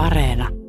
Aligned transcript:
Areena. 0.00 0.59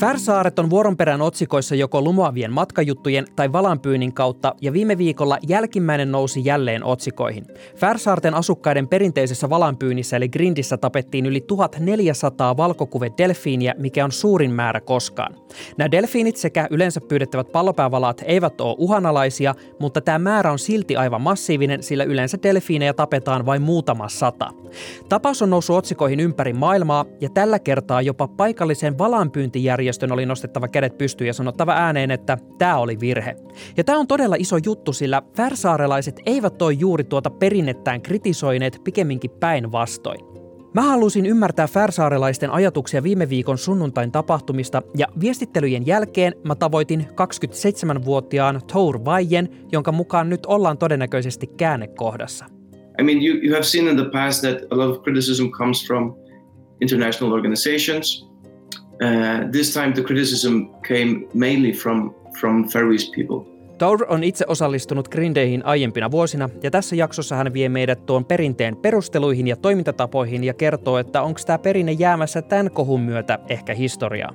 Färsaaret 0.00 0.58
on 0.58 0.70
vuoronperän 0.70 1.22
otsikoissa 1.22 1.74
joko 1.74 2.02
lumoavien 2.02 2.52
matkajuttujen 2.52 3.24
tai 3.36 3.52
valanpyynnin 3.52 4.12
kautta 4.12 4.54
ja 4.60 4.72
viime 4.72 4.98
viikolla 4.98 5.38
jälkimmäinen 5.48 6.12
nousi 6.12 6.44
jälleen 6.44 6.84
otsikoihin. 6.84 7.46
Färsaarten 7.76 8.34
asukkaiden 8.34 8.88
perinteisessä 8.88 9.50
valanpyynnissä 9.50 10.16
eli 10.16 10.28
Grindissä 10.28 10.76
tapettiin 10.76 11.26
yli 11.26 11.40
1400 11.40 12.56
valkokuve-delfiiniä, 12.56 13.74
mikä 13.78 14.04
on 14.04 14.12
suurin 14.12 14.52
määrä 14.52 14.80
koskaan. 14.80 15.34
Nämä 15.76 15.90
delfiinit 15.90 16.36
sekä 16.36 16.66
yleensä 16.70 17.00
pyydettävät 17.00 17.52
pallopäävalaat 17.52 18.22
eivät 18.24 18.60
ole 18.60 18.76
uhanalaisia, 18.78 19.54
mutta 19.78 20.00
tämä 20.00 20.18
määrä 20.18 20.52
on 20.52 20.58
silti 20.58 20.96
aivan 20.96 21.22
massiivinen, 21.22 21.82
sillä 21.82 22.04
yleensä 22.04 22.38
delfiinejä 22.42 22.92
tapetaan 22.92 23.46
vain 23.46 23.62
muutama 23.62 24.08
sata. 24.08 24.50
Tapaus 25.08 25.42
on 25.42 25.50
noussut 25.50 25.76
otsikoihin 25.76 26.20
ympäri 26.20 26.52
maailmaa 26.52 27.04
ja 27.20 27.28
tällä 27.28 27.58
kertaa 27.58 28.02
jopa 28.02 28.28
paikallisen 28.28 28.98
valanpyyntijärjestön 28.98 29.89
järjestön 29.90 30.12
oli 30.12 30.26
nostettava 30.26 30.68
kädet 30.68 30.98
pystyyn 30.98 31.26
ja 31.26 31.34
sanottava 31.34 31.72
ääneen, 31.72 32.10
että 32.10 32.38
tämä 32.58 32.78
oli 32.78 33.00
virhe. 33.00 33.36
Ja 33.76 33.84
tämä 33.84 33.98
on 33.98 34.06
todella 34.06 34.36
iso 34.38 34.56
juttu, 34.66 34.92
sillä 34.92 35.22
färsaarelaiset 35.36 36.20
eivät 36.26 36.62
ole 36.62 36.72
juuri 36.72 37.04
tuota 37.04 37.30
perinnettään 37.30 38.02
kritisoineet 38.02 38.80
pikemminkin 38.84 39.30
päinvastoin. 39.30 40.20
Mä 40.74 40.82
halusin 40.82 41.26
ymmärtää 41.26 41.66
färsaarelaisten 41.66 42.50
ajatuksia 42.50 43.02
viime 43.02 43.28
viikon 43.28 43.58
sunnuntain 43.58 44.12
tapahtumista 44.12 44.82
ja 44.96 45.06
viestittelyjen 45.20 45.86
jälkeen 45.86 46.32
mä 46.44 46.54
tavoitin 46.54 47.06
27-vuotiaan 47.10 48.60
Tour 48.72 49.04
Vajen, 49.04 49.48
jonka 49.72 49.92
mukaan 49.92 50.28
nyt 50.28 50.46
ollaan 50.46 50.78
todennäköisesti 50.78 51.46
käännekohdassa. 51.46 52.44
I 53.00 53.02
mean, 53.02 53.18
you, 53.22 53.36
you 53.42 53.54
have 53.54 53.62
seen 53.62 53.88
in 53.88 53.96
the 53.96 54.10
past 54.12 54.40
that 54.40 54.72
a 54.72 54.76
lot 54.76 54.96
of 54.96 55.02
criticism 55.02 55.46
comes 55.46 55.86
from 55.86 56.14
international 56.80 57.32
organizations, 57.32 58.29
Uh, 59.00 59.50
this 59.50 59.72
time 59.72 59.92
the 59.92 60.02
criticism 60.02 60.64
came 60.88 61.26
mainly 61.34 61.72
from, 61.72 62.14
from 62.40 62.68
Faroese 62.68 63.10
people. 63.16 63.60
Taur 63.78 64.06
on 64.08 64.24
itse 64.24 64.44
osallistunut 64.48 65.08
Grindeihin 65.08 65.66
aiempina 65.66 66.10
vuosina 66.10 66.48
ja 66.62 66.70
tässä 66.70 66.96
jaksossa 66.96 67.36
hän 67.36 67.52
vie 67.52 67.68
meidät 67.68 68.06
tuon 68.06 68.24
perinteen 68.24 68.76
perusteluihin 68.76 69.46
ja 69.46 69.56
toimintatapoihin 69.56 70.44
ja 70.44 70.54
kertoo, 70.54 70.98
että 70.98 71.22
onko 71.22 71.40
tämä 71.46 71.58
perinne 71.58 71.92
jäämässä 71.92 72.42
tämän 72.42 72.70
kohun 72.70 73.00
myötä 73.00 73.38
ehkä 73.48 73.74
historiaa. 73.74 74.32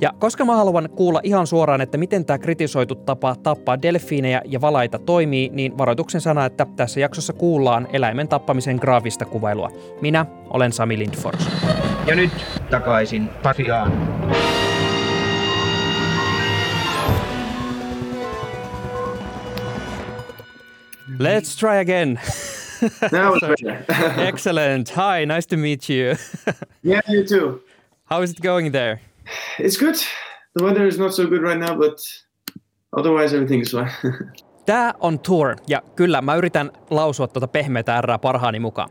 Ja 0.00 0.12
koska 0.18 0.44
mä 0.44 0.56
haluan 0.56 0.88
kuulla 0.96 1.20
ihan 1.22 1.46
suoraan, 1.46 1.80
että 1.80 1.98
miten 1.98 2.24
tämä 2.24 2.38
kritisoitu 2.38 2.94
tapa 2.94 3.36
tappaa 3.42 3.82
delfiinejä 3.82 4.42
ja 4.44 4.60
valaita 4.60 4.98
toimii, 4.98 5.50
niin 5.52 5.78
varoituksen 5.78 6.20
sana, 6.20 6.44
että 6.44 6.66
tässä 6.76 7.00
jaksossa 7.00 7.32
kuullaan 7.32 7.88
eläimen 7.92 8.28
tappamisen 8.28 8.76
graafista 8.76 9.24
kuvailua. 9.24 9.70
Minä 10.00 10.26
olen 10.50 10.72
Sami 10.72 10.98
Lindfors. 10.98 11.48
Ja 12.06 12.14
nyt 12.14 12.32
takaisin 12.70 13.30
Pasiaan. 13.42 13.92
Let's 21.18 21.56
try 21.56 21.76
again. 21.80 22.18
Now 23.12 23.34
it's 23.34 23.46
better. 23.62 23.84
Excellent. 24.28 24.88
Hi, 24.90 25.24
nice 25.24 25.46
to 25.46 25.56
meet 25.56 25.88
you. 25.88 26.16
yeah, 26.82 27.00
you 27.08 27.26
too. 27.26 27.60
How 28.04 28.22
is 28.22 28.30
it 28.30 28.40
going 28.40 28.72
there? 28.72 29.00
It's 29.58 29.76
good. 29.76 29.96
The 30.54 30.64
weather 30.64 30.86
is 30.86 30.98
not 30.98 31.14
so 31.14 31.26
good 31.26 31.42
right 31.42 31.58
now, 31.58 31.76
but 31.76 32.00
otherwise 32.96 33.34
everything 33.34 33.60
is 33.60 33.72
fine. 33.72 33.90
Tämä 34.70 34.94
on 35.00 35.18
Tour, 35.18 35.56
ja 35.68 35.82
kyllä 35.96 36.22
mä 36.22 36.34
yritän 36.34 36.70
lausua 36.90 37.28
tuota 37.28 37.48
pehmeitä 37.48 38.00
R 38.00 38.18
parhaani 38.22 38.60
mukaan. 38.60 38.90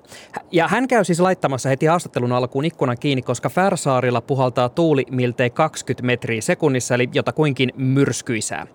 Ja 0.52 0.68
hän 0.68 0.88
käy 0.88 1.04
siis 1.04 1.20
laittamassa 1.20 1.70
heti 1.70 1.86
haastattelun 1.86 2.32
alkuun 2.32 2.66
ikkunan 2.66 2.98
kiinni, 3.00 3.22
koska 3.22 3.50
Färsaarilla 3.50 4.22
puhaltaa 4.22 4.70
tuuli 4.70 5.06
miltei 5.12 5.50
20 5.50 6.06
metriä 6.06 6.42
sekunnissa, 6.42 6.96
eli 6.96 7.10
jotakuinkin 7.14 7.74
myrskyisää. 7.78 8.68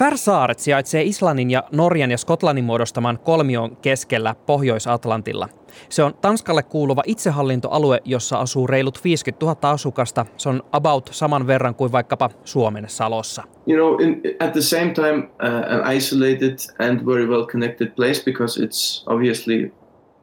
Färsaaret 0.00 0.58
sijaitsee 0.58 1.02
Islannin 1.02 1.50
ja 1.50 1.62
Norjan 1.72 2.10
ja 2.10 2.18
Skotlannin 2.18 2.64
muodostaman 2.64 3.18
kolmion 3.18 3.76
keskellä 3.76 4.34
Pohjois-Atlantilla. 4.46 5.48
Se 5.88 6.02
on 6.02 6.14
Tanskalle 6.14 6.62
kuuluva 6.62 7.02
itsehallintoalue, 7.06 8.00
jossa 8.04 8.38
asuu 8.38 8.66
reilut 8.66 9.04
50 9.04 9.46
000 9.46 9.56
asukasta. 9.62 10.26
Se 10.36 10.48
on 10.48 10.62
about 10.72 11.08
saman 11.12 11.46
verran 11.46 11.74
kuin 11.74 11.92
vaikkapa 11.92 12.30
Suomen 12.44 12.84
Salossa. 12.88 13.42
You 13.66 13.76
know, 13.76 14.00
in, 14.00 14.22
at 14.40 14.52
the 14.52 14.60
same 14.60 14.90
time 14.94 15.18
uh, 15.18 15.80
an 15.80 15.96
isolated 15.96 16.58
and 16.78 17.06
very 17.06 17.26
well 17.26 17.46
connected 17.46 17.88
place 17.96 18.24
because 18.24 18.62
it's 18.62 19.04
obviously 19.06 19.72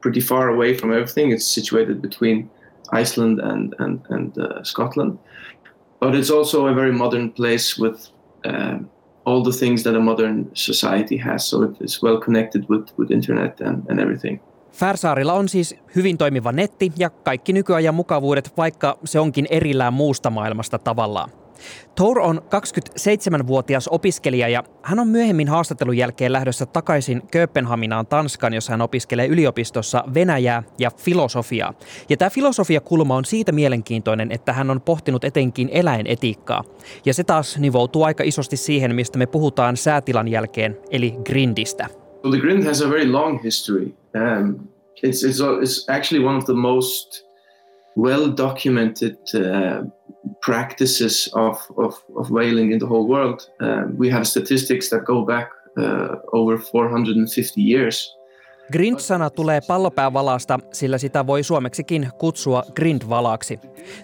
pretty 0.02 0.22
far 0.22 0.50
away 0.50 0.74
from 0.74 0.92
everything. 0.92 1.34
It's 1.34 1.54
situated 1.54 1.96
between 1.96 2.50
Iceland 3.02 3.40
and, 3.40 3.76
and, 3.80 4.00
and 4.10 4.38
uh, 4.38 4.64
Scotland. 4.64 5.20
But 6.00 6.16
it's 6.16 6.32
also 6.32 6.68
a 6.68 6.74
very 6.74 6.94
modern 6.94 7.32
place 7.32 7.82
with 7.82 8.12
uh, 8.46 8.78
all 9.28 9.44
the 9.44 9.58
things 9.60 9.84
that 9.84 9.96
a 9.96 10.00
modern 10.00 10.46
society 10.54 11.18
has. 11.18 11.50
So 11.50 11.64
it's 11.64 12.04
well 12.04 12.18
connected 12.18 12.64
with, 12.70 12.94
with 12.98 13.12
internet 13.12 13.62
and, 13.62 13.84
and 13.90 14.00
everything. 14.00 14.40
Färsaarilla 14.72 15.34
on 15.34 15.50
siis 15.50 15.76
hyvin 15.96 16.18
toimiva 16.18 16.52
netti 16.52 16.92
ja 16.98 17.10
kaikki 17.10 17.54
nykyajan 17.54 17.96
mukavuudet, 17.96 18.58
vaikka 18.58 18.98
se 19.06 19.20
onkin 19.20 19.48
erillään 19.50 19.94
muusta 19.94 20.30
maailmasta 20.30 20.80
tavallaan. 20.80 21.30
Thor 21.96 22.20
on 22.20 22.42
27-vuotias 22.46 23.88
opiskelija 23.88 24.48
ja 24.48 24.64
hän 24.82 25.00
on 25.00 25.08
myöhemmin 25.08 25.48
haastattelun 25.48 25.98
jälkeen 25.98 26.34
lähdössä 26.34 26.66
takaisin 26.66 27.22
Kööpenhaminaan 27.32 28.08
Tanskan, 28.08 28.54
jossa 28.54 28.74
hän 28.74 28.82
opiskelee 28.82 29.28
yliopistossa 29.28 30.04
Venäjää 30.14 30.64
ja 30.80 30.92
filosofiaa. 30.98 31.74
Ja 32.10 32.18
tämä 32.18 32.30
filosofiakulma 32.30 33.16
on 33.16 33.26
siitä 33.26 33.52
mielenkiintoinen, 33.52 34.32
että 34.32 34.54
hän 34.54 34.70
on 34.70 34.82
pohtinut 34.82 35.24
etenkin 35.24 35.70
eläinetiikkaa. 35.72 36.64
Ja 37.06 37.14
se 37.14 37.24
taas 37.24 37.58
nivoutuu 37.58 38.04
aika 38.04 38.24
isosti 38.24 38.58
siihen, 38.58 38.96
mistä 38.96 39.18
me 39.18 39.26
puhutaan 39.26 39.78
säätilan 39.78 40.28
jälkeen, 40.28 40.78
eli 40.92 41.16
grindistä. 41.26 41.88
Well, 42.24 42.32
the 42.32 42.40
grind 42.40 42.64
has 42.64 42.82
a 42.82 42.90
very 42.90 43.12
long 43.12 43.44
history. 43.44 43.94
Um, 44.16 44.56
it's, 45.04 45.24
it's, 45.24 45.40
it's 45.62 45.86
actually 45.88 46.26
one 46.26 46.38
of 46.38 46.46
the 46.46 46.54
most 46.54 47.28
well 47.98 48.32
documented 48.38 49.18
uh, 49.34 49.88
practices 50.46 51.30
of, 51.36 51.72
of, 51.78 52.04
of 52.16 52.30
whaling 52.32 52.72
in 52.72 52.80
the 52.80 52.88
whole 52.88 53.08
world. 53.08 53.40
Uh, 53.62 53.98
we 54.00 54.12
have 54.12 54.24
statistics 54.24 54.90
that 54.90 55.04
go 55.04 55.26
back 55.26 55.52
uh, 55.78 56.16
over 56.32 56.58
450 56.58 57.62
years. 57.62 58.18
Grind-sana 58.72 59.30
tulee 59.30 59.62
pallopäävalasta, 59.68 60.60
sillä 60.72 60.98
sitä 60.98 61.28
voi 61.28 61.44
suomeksikin 61.44 62.10
kutsua 62.18 62.64
grindvalaksi. 62.76 63.60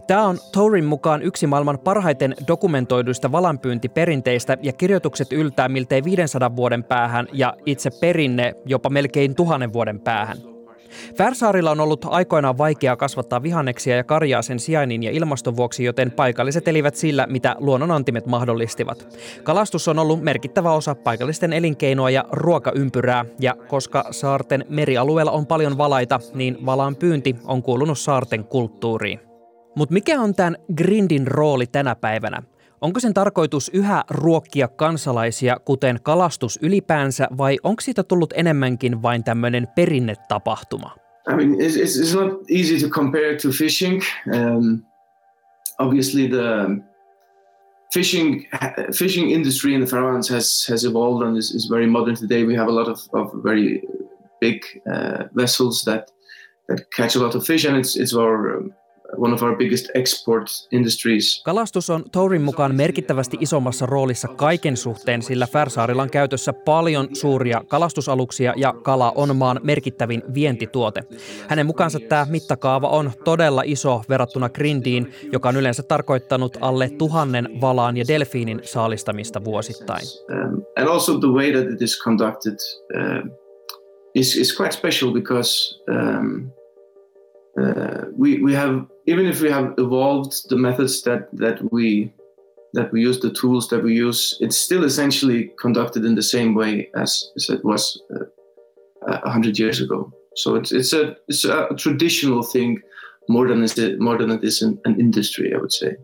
Tämä 0.07 0.28
on 0.28 0.38
Tourin 0.51 0.85
mukaan 0.85 1.22
yksi 1.22 1.47
maailman 1.47 1.79
parhaiten 1.79 2.35
dokumentoiduista 2.47 3.31
valanpyyntiperinteistä 3.31 4.57
ja 4.61 4.73
kirjoitukset 4.73 5.34
yltää 5.34 5.69
miltei 5.69 6.03
500 6.03 6.55
vuoden 6.55 6.84
päähän 6.84 7.28
ja 7.34 7.53
itse 7.66 7.90
perinne 8.01 8.53
jopa 8.66 8.90
melkein 8.90 9.35
tuhannen 9.35 9.73
vuoden 9.73 10.00
päähän. 10.00 10.53
Färsaarilla 11.17 11.71
on 11.71 11.79
ollut 11.79 12.05
aikoinaan 12.09 12.57
vaikeaa 12.57 12.95
kasvattaa 12.95 13.43
vihanneksia 13.43 13.95
ja 13.95 14.03
karjaa 14.03 14.41
sen 14.41 14.59
sijainnin 14.59 15.03
ja 15.03 15.11
ilmaston 15.11 15.55
vuoksi, 15.55 15.83
joten 15.83 16.11
paikalliset 16.11 16.67
elivät 16.67 16.95
sillä, 16.95 17.27
mitä 17.29 17.55
luonnon 17.59 17.91
antimet 17.91 18.25
mahdollistivat. 18.25 19.17
Kalastus 19.43 19.87
on 19.87 19.99
ollut 19.99 20.23
merkittävä 20.23 20.71
osa 20.71 20.95
paikallisten 20.95 21.53
elinkeinoa 21.53 22.09
ja 22.09 22.25
ruokaympyrää, 22.31 23.25
ja 23.39 23.55
koska 23.67 24.05
saarten 24.11 24.65
merialueella 24.69 25.31
on 25.31 25.45
paljon 25.45 25.77
valaita, 25.77 26.19
niin 26.33 26.65
valaan 26.65 26.95
pyynti 26.95 27.35
on 27.43 27.63
kuulunut 27.63 27.99
saarten 27.99 28.43
kulttuuriin. 28.43 29.19
Mutta 29.75 29.93
mikä 29.93 30.21
on 30.21 30.35
tämän 30.35 30.57
grindin 30.75 31.27
rooli 31.27 31.67
tänä 31.67 31.95
päivänä? 31.95 32.43
Onko 32.83 32.99
sen 32.99 33.13
tarkoitus 33.13 33.71
yhä 33.73 34.03
ruokkia 34.09 34.67
kansalaisia, 34.67 35.57
kuten 35.66 35.99
kalastus 36.03 36.59
ylipäänsä, 36.61 37.27
vai 37.38 37.57
onko 37.63 37.81
siitä 37.81 38.03
tullut 38.03 38.33
enemmänkin 38.35 39.01
vain 39.01 39.23
tämmöinen 39.23 39.67
perinnetapahtuma? 39.75 40.95
I 41.31 41.35
mean, 41.35 41.53
it's, 41.53 41.75
it's 41.75 42.16
not 42.16 42.41
easy 42.49 42.87
to 42.87 42.90
compare 42.90 43.35
to 43.35 43.49
fishing. 43.49 44.02
Um, 44.34 44.84
obviously, 45.79 46.28
the 46.28 46.84
fishing 47.93 48.49
fishing 48.97 49.31
industry 49.31 49.73
in 49.73 49.81
the 49.81 49.87
Faroes 49.87 50.29
has 50.29 50.67
has 50.69 50.84
evolved 50.84 51.28
and 51.28 51.37
is, 51.37 51.55
is 51.55 51.69
very 51.69 51.87
modern 51.87 52.16
today. 52.16 52.43
We 52.46 52.58
have 52.58 52.69
a 52.69 52.75
lot 52.75 52.87
of, 52.87 52.99
of 53.13 53.43
very 53.43 53.81
big 54.41 54.61
uh, 54.93 55.23
vessels 55.35 55.84
that 55.84 56.11
that 56.67 56.79
catch 56.96 57.16
a 57.16 57.19
lot 57.19 57.35
of 57.35 57.46
fish, 57.46 57.66
and 57.66 57.78
it's 57.78 57.96
it's 57.96 58.17
our 58.17 58.58
um, 58.58 58.73
one 59.17 59.33
of 59.33 59.43
our 59.43 59.55
biggest 59.57 59.85
export 59.93 60.47
industries. 60.71 61.41
Kalastus 61.45 61.89
on 61.89 62.03
Tourin 62.11 62.41
mukaan 62.41 62.75
merkittävästi 62.75 63.37
isommassa 63.39 63.85
roolissa 63.85 64.27
kaiken 64.27 64.77
suhteen, 64.77 65.21
sillä 65.21 65.47
Färsaarilla 65.47 66.03
on 66.03 66.09
käytössä 66.09 66.53
paljon 66.53 67.07
suuria 67.13 67.63
kalastusaluksia 67.67 68.53
ja 68.57 68.73
kala 68.73 69.11
on 69.15 69.35
maan 69.35 69.59
merkittävin 69.63 70.23
vientituote. 70.33 71.03
Hänen 71.47 71.65
mukaansa 71.65 71.99
tämä 71.99 72.27
mittakaava 72.29 72.87
on 72.87 73.11
todella 73.23 73.61
iso 73.65 74.01
verrattuna 74.09 74.49
Grindiin, 74.49 75.13
joka 75.31 75.49
on 75.49 75.57
yleensä 75.57 75.83
tarkoittanut 75.83 76.57
alle 76.61 76.89
tuhannen 76.89 77.49
valaan 77.61 77.97
ja 77.97 78.03
delfiinin 78.07 78.61
saalistamista 78.63 79.43
vuosittain. 79.43 80.05
Um, 80.31 80.63
and 80.77 80.87
also 80.87 81.19
the 81.19 81.27
way 81.27 81.51
that 81.51 81.73
it 81.73 81.81
is 81.81 82.01
conducted 82.03 82.57
uh, 82.95 83.29
is, 84.15 84.35
is 84.35 84.57
quite 84.57 84.71
special 84.71 85.11
because 85.11 85.81
um, 85.89 86.51
uh, 87.61 88.05
we 88.16 88.41
we 88.41 88.53
have 88.53 88.85
even 89.05 89.26
if 89.26 89.41
we 89.41 89.50
have 89.50 89.73
evolved 89.78 90.50
the 90.50 90.55
methods 90.55 91.02
that 91.03 91.29
that 91.34 91.59
we 91.72 92.11
that 92.73 92.91
we 92.91 93.02
use 93.02 93.20
the 93.20 93.32
tools 93.32 93.67
that 93.70 93.84
we 93.84 93.94
use 93.94 94.35
it's 94.40 94.58
still 94.58 94.84
essentially 94.84 95.52
conducted 95.59 96.03
in 96.05 96.16
the 96.16 96.23
same 96.23 96.55
way 96.55 96.90
as, 96.96 97.32
as 97.35 97.50
it 97.50 97.64
was 97.64 98.02
uh, 98.16 98.26
a 99.23 99.29
hundred 99.29 99.59
years 99.59 99.79
ago. 99.79 100.11
So 100.35 100.55
it's 100.55 100.72
it's 100.72 100.94
a 100.94 101.16
it's 101.28 101.46
a 101.46 101.67
traditional 101.78 102.41
thing 102.41 102.82
more 103.29 103.47
than 103.47 103.64
it 103.64 103.99
more 103.99 104.17
than 104.17 104.32
it 104.32 104.44
is 104.44 104.61
an, 104.61 104.79
an 104.85 104.99
industry 104.99 105.53
i 105.53 105.58
would 105.58 105.72
say 105.72 105.96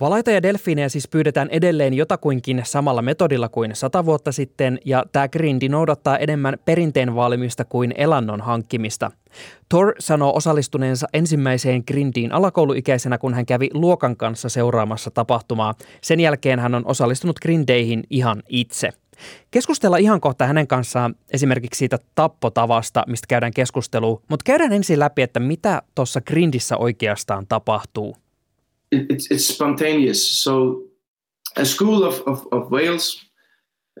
Valaita 0.00 0.30
ja 0.30 0.42
delfiinejä 0.42 0.88
siis 0.88 1.08
pyydetään 1.08 1.48
edelleen 1.50 1.94
jotakuinkin 1.94 2.62
samalla 2.64 3.02
metodilla 3.02 3.48
kuin 3.48 3.74
sata 3.74 4.04
vuotta 4.04 4.32
sitten, 4.32 4.78
ja 4.84 5.04
tämä 5.12 5.28
grindi 5.28 5.68
noudattaa 5.68 6.18
enemmän 6.18 6.58
perinteen 6.64 7.14
vaalimista 7.14 7.64
kuin 7.64 7.94
elannon 7.96 8.40
hankkimista. 8.40 9.10
Thor 9.68 9.94
sanoo 9.98 10.36
osallistuneensa 10.36 11.06
ensimmäiseen 11.12 11.82
grindiin 11.86 12.32
alakouluikäisenä, 12.32 13.18
kun 13.18 13.34
hän 13.34 13.46
kävi 13.46 13.70
luokan 13.74 14.16
kanssa 14.16 14.48
seuraamassa 14.48 15.10
tapahtumaa. 15.10 15.74
Sen 16.00 16.20
jälkeen 16.20 16.58
hän 16.58 16.74
on 16.74 16.86
osallistunut 16.86 17.40
grindeihin 17.40 18.02
ihan 18.10 18.42
itse. 18.48 18.90
Keskustella 19.50 19.96
ihan 19.96 20.20
kohta 20.20 20.46
hänen 20.46 20.66
kanssaan 20.66 21.14
esimerkiksi 21.32 21.78
siitä 21.78 21.98
tappotavasta, 22.14 23.04
mistä 23.06 23.26
käydään 23.28 23.52
keskustelua, 23.54 24.20
mutta 24.28 24.44
käydään 24.44 24.72
ensin 24.72 24.98
läpi, 24.98 25.22
että 25.22 25.40
mitä 25.40 25.82
tuossa 25.94 26.20
grindissä 26.20 26.76
oikeastaan 26.76 27.46
tapahtuu. 27.46 28.16
It, 28.90 29.10
it's, 29.10 29.30
it's 29.30 29.46
spontaneous. 29.46 30.26
So 30.26 30.84
a 31.56 31.64
school 31.64 32.04
of, 32.04 32.20
of, 32.22 32.46
of 32.52 32.70
whales 32.70 33.24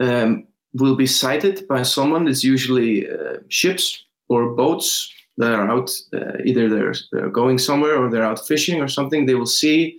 um, 0.00 0.46
will 0.74 0.96
be 0.96 1.06
sighted 1.06 1.66
by 1.68 1.82
someone. 1.82 2.28
It's 2.28 2.44
usually 2.44 3.10
uh, 3.10 3.38
ships 3.48 4.04
or 4.28 4.54
boats 4.54 5.12
that 5.36 5.52
are 5.52 5.68
out. 5.68 5.90
Uh, 6.12 6.38
either 6.44 6.68
they're, 6.68 6.94
they're, 7.12 7.30
going 7.30 7.58
somewhere 7.58 7.96
or 7.96 8.10
they're 8.10 8.24
out 8.24 8.46
fishing 8.46 8.80
or 8.80 8.88
something. 8.88 9.26
They 9.26 9.34
will 9.34 9.46
see 9.46 9.98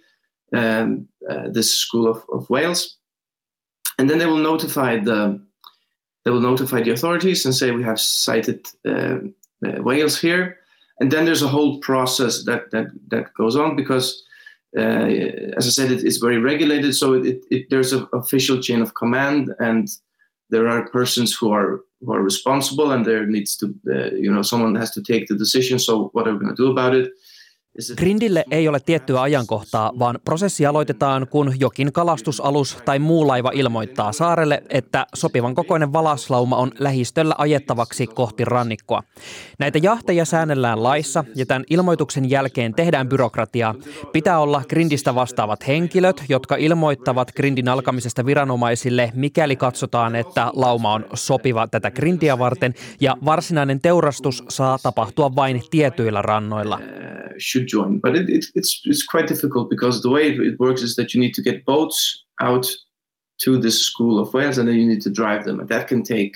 um, 0.54 1.08
uh, 1.30 1.50
this 1.50 1.78
school 1.78 2.08
of, 2.08 2.24
of 2.32 2.50
whales, 2.50 2.98
and 3.98 4.10
then 4.10 4.18
they 4.18 4.26
will 4.26 4.38
notify 4.38 4.98
the 4.98 5.42
they 6.24 6.30
will 6.30 6.42
notify 6.42 6.82
the 6.82 6.92
authorities 6.92 7.46
and 7.46 7.56
say 7.56 7.72
we 7.72 7.84
have 7.84 8.00
sighted 8.00 8.68
uh, 8.86 9.18
uh, 9.66 9.82
whales 9.82 10.20
here. 10.22 10.60
And 11.00 11.12
then 11.12 11.26
there's 11.26 11.42
a 11.42 11.48
whole 11.48 11.80
process 11.80 12.44
that 12.46 12.70
that 12.72 12.88
that 13.08 13.34
goes 13.34 13.56
on 13.56 13.76
because 13.76 14.24
as 14.78 15.68
I 15.68 15.70
said, 15.70 15.92
it, 15.92 16.04
it's 16.04 16.18
very 16.18 16.38
regulated. 16.38 16.96
So 16.96 17.14
it, 17.14 17.44
it, 17.50 17.70
there's 17.70 17.94
an 17.94 18.08
official 18.14 18.62
chain 18.62 18.82
of 18.82 18.94
command, 18.94 19.54
and 19.60 19.88
there 20.50 20.68
are 20.68 20.90
persons 20.90 21.36
who 21.36 21.52
are 21.52 21.82
who 22.02 22.14
are 22.14 22.24
responsible, 22.24 22.92
and 22.92 23.06
there 23.06 23.26
needs 23.26 23.56
to, 23.58 23.76
uh, 23.90 24.16
you 24.16 24.32
know, 24.32 24.42
someone 24.42 24.76
has 24.76 24.92
to 24.92 25.04
take 25.04 25.28
the 25.28 25.36
decision. 25.36 25.78
So 25.78 26.10
what 26.14 26.28
are 26.28 26.34
we 26.34 26.40
going 26.40 26.56
to 26.56 26.64
do 26.64 26.72
about 26.72 26.96
it? 26.96 27.12
Grindille 27.98 28.46
ei 28.52 28.68
ole 28.68 28.80
tiettyä 28.80 29.22
ajankohtaa, 29.22 29.92
vaan 30.00 30.20
prosessi 30.26 30.66
aloitetaan, 30.66 31.28
kun 31.28 31.54
jokin 31.60 31.94
kalastusalus 31.94 32.78
tai 32.86 33.00
muu 33.00 33.28
laiva 33.28 33.52
ilmoittaa 33.54 34.12
saarelle, 34.12 34.64
että 34.70 35.08
sopivan 35.16 35.56
kokoinen 35.56 35.94
valaslauma 35.94 36.58
on 36.58 36.72
lähistöllä 36.80 37.36
ajettavaksi 37.38 38.08
kohti 38.08 38.46
rannikkoa. 38.46 39.04
Näitä 39.60 39.80
jahteja 39.84 40.26
säännellään 40.26 40.84
laissa 40.84 41.24
ja 41.36 41.46
tämän 41.46 41.64
ilmoituksen 41.70 42.30
jälkeen 42.30 42.74
tehdään 42.74 43.10
byrokratiaa. 43.10 43.76
Pitää 44.14 44.40
olla 44.40 44.62
Grindistä 44.70 45.16
vastaavat 45.16 45.68
henkilöt, 45.68 46.24
jotka 46.30 46.56
ilmoittavat 46.56 47.32
Grindin 47.36 47.70
alkamisesta 47.70 48.26
viranomaisille, 48.26 49.12
mikäli 49.16 49.56
katsotaan, 49.56 50.16
että 50.16 50.50
lauma 50.54 50.94
on 50.94 51.06
sopiva 51.14 51.68
tätä 51.68 51.92
Grindia 51.92 52.40
varten 52.40 52.74
ja 53.02 53.18
varsinainen 53.26 53.82
teurastus 53.82 54.44
saa 54.50 54.78
tapahtua 54.84 55.36
vain 55.36 55.62
tietyillä 55.70 56.22
rannoilla. 56.22 56.80
Join. 57.66 58.00
But 58.00 58.16
it, 58.16 58.30
it, 58.30 58.46
it's 58.56 58.82
it's 58.86 59.06
quite 59.06 59.28
difficult 59.28 59.70
because 59.70 60.02
the 60.02 60.10
way 60.10 60.32
it, 60.32 60.40
it, 60.40 60.60
works 60.60 60.82
is 60.82 60.96
that 60.96 61.14
you 61.14 61.20
need 61.20 61.34
to 61.36 61.42
get 61.42 61.66
boats 61.66 62.24
out 62.40 62.68
to 63.42 63.58
this 63.58 63.82
school 63.82 64.20
of 64.20 64.34
whales, 64.34 64.58
and 64.58 64.68
then 64.68 64.76
you 64.76 64.88
need 64.88 65.02
to 65.02 65.10
drive 65.10 65.46
them, 65.46 65.60
and 65.60 65.70
that 65.70 65.88
can 65.88 66.04
take 66.04 66.36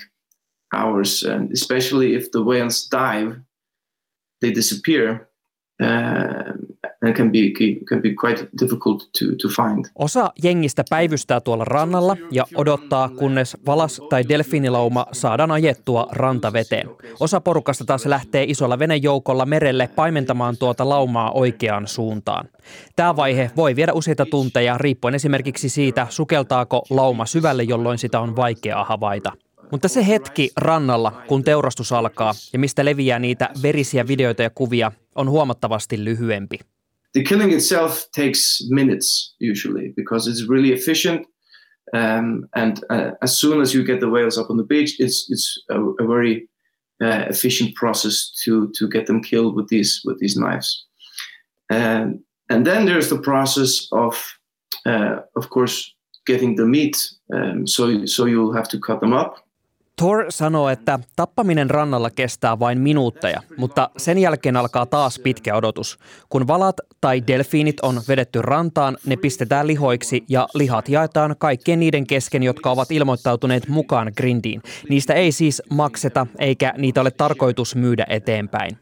hours. 0.72 1.22
And 1.22 1.50
especially 1.52 2.14
if 2.14 2.32
the 2.32 2.42
whales 2.42 2.86
dive, 2.86 3.38
they 4.40 4.50
disappear. 4.50 5.28
Uh, 5.82 7.12
can 7.12 7.32
be, 7.32 7.38
can 7.88 8.02
be 8.02 8.14
quite 8.20 8.48
difficult 8.60 9.02
to, 9.18 9.24
to 9.42 9.48
find. 9.48 9.84
Osa 9.94 10.32
jengistä 10.42 10.84
päivystää 10.90 11.40
tuolla 11.40 11.64
rannalla 11.64 12.16
ja 12.30 12.44
odottaa, 12.54 13.08
kunnes 13.08 13.56
valas- 13.66 14.00
tai 14.08 14.24
delfiinilauma 14.28 15.06
saadaan 15.12 15.50
ajettua 15.50 16.06
rantaveteen. 16.12 16.88
Osa 17.20 17.40
porukasta 17.40 17.84
taas 17.84 18.06
lähtee 18.06 18.44
isolla 18.48 18.78
venejoukolla 18.78 19.46
merelle 19.46 19.88
paimentamaan 19.96 20.56
tuota 20.56 20.88
laumaa 20.88 21.30
oikeaan 21.30 21.86
suuntaan. 21.86 22.48
Tämä 22.96 23.16
vaihe 23.16 23.50
voi 23.56 23.76
viedä 23.76 23.92
useita 23.92 24.26
tunteja 24.26 24.78
riippuen 24.78 25.14
esimerkiksi 25.14 25.68
siitä, 25.68 26.06
sukeltaako 26.10 26.82
lauma 26.90 27.26
syvälle, 27.26 27.62
jolloin 27.62 27.98
sitä 27.98 28.20
on 28.20 28.36
vaikeaa 28.36 28.84
havaita. 28.84 29.32
Mutta 29.70 29.88
se 29.88 30.06
hetki 30.06 30.50
rannalla, 30.56 31.22
kun 31.26 31.44
teurastus 31.44 31.92
alkaa 31.92 32.34
ja 32.52 32.58
mistä 32.58 32.84
leviää 32.84 33.18
niitä 33.18 33.50
verisiä 33.62 34.08
videoita 34.08 34.42
ja 34.42 34.50
kuvia, 34.50 34.92
on 35.14 35.30
huomattavasti 35.30 36.04
lyhyempi. 36.04 36.58
the 37.16 37.22
killing 37.22 37.50
itself 37.50 38.10
takes 38.14 38.66
minutes 38.68 39.34
usually 39.40 39.94
because 39.96 40.28
it's 40.28 40.50
really 40.50 40.72
efficient. 40.74 41.26
Um, 41.94 42.46
and 42.54 42.84
uh, 42.90 43.12
as 43.22 43.38
soon 43.40 43.62
as 43.62 43.72
you 43.74 43.82
get 43.84 44.00
the 44.00 44.10
whales 44.10 44.36
up 44.36 44.50
on 44.50 44.58
the 44.58 44.68
beach, 44.74 45.00
it's 45.00 45.26
it's 45.30 45.58
a, 45.70 45.80
a 45.80 46.06
very 46.06 46.46
uh, 47.02 47.24
efficient 47.30 47.74
process 47.74 48.30
to 48.44 48.70
to 48.78 48.86
get 48.86 49.06
them 49.06 49.22
killed 49.22 49.56
with 49.56 49.68
these 49.68 50.02
with 50.04 50.18
these 50.18 50.36
knives. 50.36 50.86
Um, 51.72 52.22
and 52.50 52.66
then 52.66 52.84
there's 52.84 53.08
the 53.08 53.20
process 53.20 53.88
of, 53.92 54.14
uh, 54.84 55.16
of 55.36 55.48
course, 55.48 55.94
getting 56.26 56.56
the 56.56 56.66
meat. 56.66 56.96
Um, 57.32 57.66
so 57.66 58.04
so 58.04 58.26
you'll 58.26 58.52
have 58.52 58.68
to 58.68 58.78
cut 58.78 59.00
them 59.00 59.14
up 59.14 59.45
Thor 60.00 60.24
sanoo, 60.28 60.68
että 60.68 60.98
tappaminen 61.16 61.70
rannalla 61.70 62.10
kestää 62.10 62.58
vain 62.58 62.80
minuutteja, 62.80 63.42
mutta 63.56 63.90
sen 63.96 64.18
jälkeen 64.18 64.56
alkaa 64.56 64.86
taas 64.86 65.18
pitkä 65.18 65.56
odotus. 65.56 65.98
Kun 66.28 66.46
valat 66.46 66.76
tai 67.00 67.22
delfiinit 67.26 67.80
on 67.80 68.00
vedetty 68.08 68.42
rantaan, 68.42 68.96
ne 69.06 69.16
pistetään 69.16 69.66
lihoiksi 69.66 70.24
ja 70.28 70.48
lihat 70.54 70.88
jaetaan 70.88 71.34
kaikkien 71.38 71.80
niiden 71.80 72.06
kesken, 72.06 72.42
jotka 72.42 72.70
ovat 72.70 72.90
ilmoittautuneet 72.90 73.68
mukaan 73.68 74.12
grindiin. 74.16 74.62
Niistä 74.88 75.14
ei 75.14 75.32
siis 75.32 75.62
makseta 75.70 76.26
eikä 76.38 76.74
niitä 76.76 77.00
ole 77.00 77.10
tarkoitus 77.10 77.76
myydä 77.76 78.06
eteenpäin. 78.08 78.78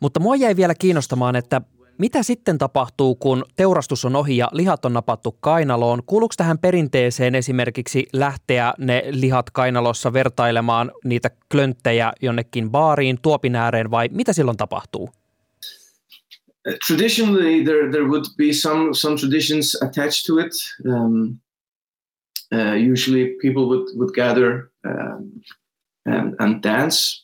Mutta 0.00 0.20
mua 0.20 0.36
jäi 0.36 0.56
vielä 0.56 0.74
kiinnostamaan, 0.74 1.36
että 1.36 1.60
mitä 1.98 2.22
sitten 2.22 2.58
tapahtuu, 2.58 3.14
kun 3.14 3.44
teurastus 3.56 4.04
on 4.04 4.16
ohi 4.16 4.36
ja 4.36 4.48
lihat 4.52 4.84
on 4.84 4.92
napattu 4.92 5.36
kainaloon? 5.40 6.02
Kuuluuko 6.06 6.34
tähän 6.36 6.58
perinteeseen 6.58 7.34
esimerkiksi 7.34 8.06
lähteä 8.12 8.74
ne 8.78 9.02
lihat 9.10 9.50
kainalossa 9.50 10.12
vertailemaan 10.12 10.92
niitä 11.04 11.30
klönttejä 11.52 12.12
jonnekin 12.22 12.70
baariin, 12.70 13.18
tuopin 13.22 13.56
ääreen 13.56 13.90
vai 13.90 14.08
mitä 14.12 14.32
silloin 14.32 14.56
tapahtuu? 14.56 15.10
Traditionally, 16.86 17.64
there, 17.64 17.90
there 17.90 18.04
would 18.04 18.24
be 18.36 18.52
some, 18.52 18.94
some 18.94 19.16
traditions 19.16 19.82
attached 19.82 20.26
to 20.26 20.38
it. 20.38 20.52
Um, 20.86 21.38
uh, 22.52 22.92
usually 22.92 23.36
people 23.42 23.66
would, 23.66 23.88
would 23.96 24.14
gather 24.14 24.70
um, 24.86 25.30
and, 26.06 26.34
and 26.38 26.62
dance 26.62 27.23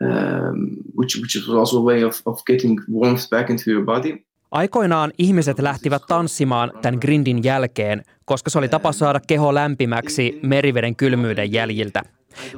um, 0.00 0.76
which, 0.98 1.16
which 1.16 1.48
also 1.58 1.78
a 1.78 1.82
way 1.82 2.04
of, 2.04 2.20
of 2.26 2.42
getting 2.44 2.80
warmth 2.92 3.30
back 3.30 3.50
into 3.50 3.70
your 3.70 3.84
body. 3.84 4.24
Aikoinaan 4.50 5.12
ihmiset 5.18 5.58
lähtivät 5.58 6.02
tanssimaan 6.08 6.72
tämän 6.82 6.98
grindin 7.00 7.44
jälkeen, 7.44 8.04
koska 8.24 8.50
se 8.50 8.58
oli 8.58 8.68
tapa 8.68 8.92
saada 8.92 9.20
keho 9.26 9.54
lämpimäksi 9.54 10.40
meriveden 10.42 10.96
kylmyyden 10.96 11.52
jäljiltä. 11.52 12.02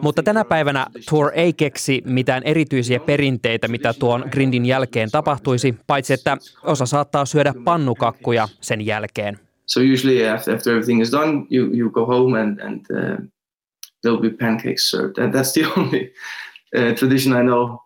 Mutta 0.01 0.23
tänä 0.23 0.45
päivänä 0.45 0.87
Tour 1.11 1.31
ei 1.35 1.53
keksi 1.53 2.03
mitään 2.05 2.43
erityisiä 2.43 3.01
perinteitä, 3.01 3.69
mitä 3.69 3.93
tuon 3.93 4.25
grindin 4.31 4.67
jälkeen 4.67 5.11
tapahtuisi, 5.11 5.75
paitsi 5.87 6.13
että 6.13 6.37
osa 6.63 6.87
saattaa 6.87 7.25
syödä 7.25 7.55
pannukakkuja 7.65 8.49
sen 8.61 8.87
jälkeen. 8.87 9.39
So 9.67 9.81
usually 9.81 10.29
after, 10.29 10.55
after 10.55 10.73
everything 10.73 11.03
is 11.03 11.13
done, 11.13 11.47
you, 11.51 11.71
you 11.75 11.91
go 11.91 12.07
home 12.07 12.41
and, 12.41 12.61
and 12.61 12.87
uh, 12.91 13.27
there'll 14.03 14.21
be 14.21 14.31
pancakes 14.31 14.91
served. 14.91 15.25
And 15.25 15.35
that's 15.35 15.53
the 15.53 15.67
only 15.77 16.13
uh, 16.77 16.95
tradition 16.95 17.41
I 17.41 17.43
know 17.43 17.79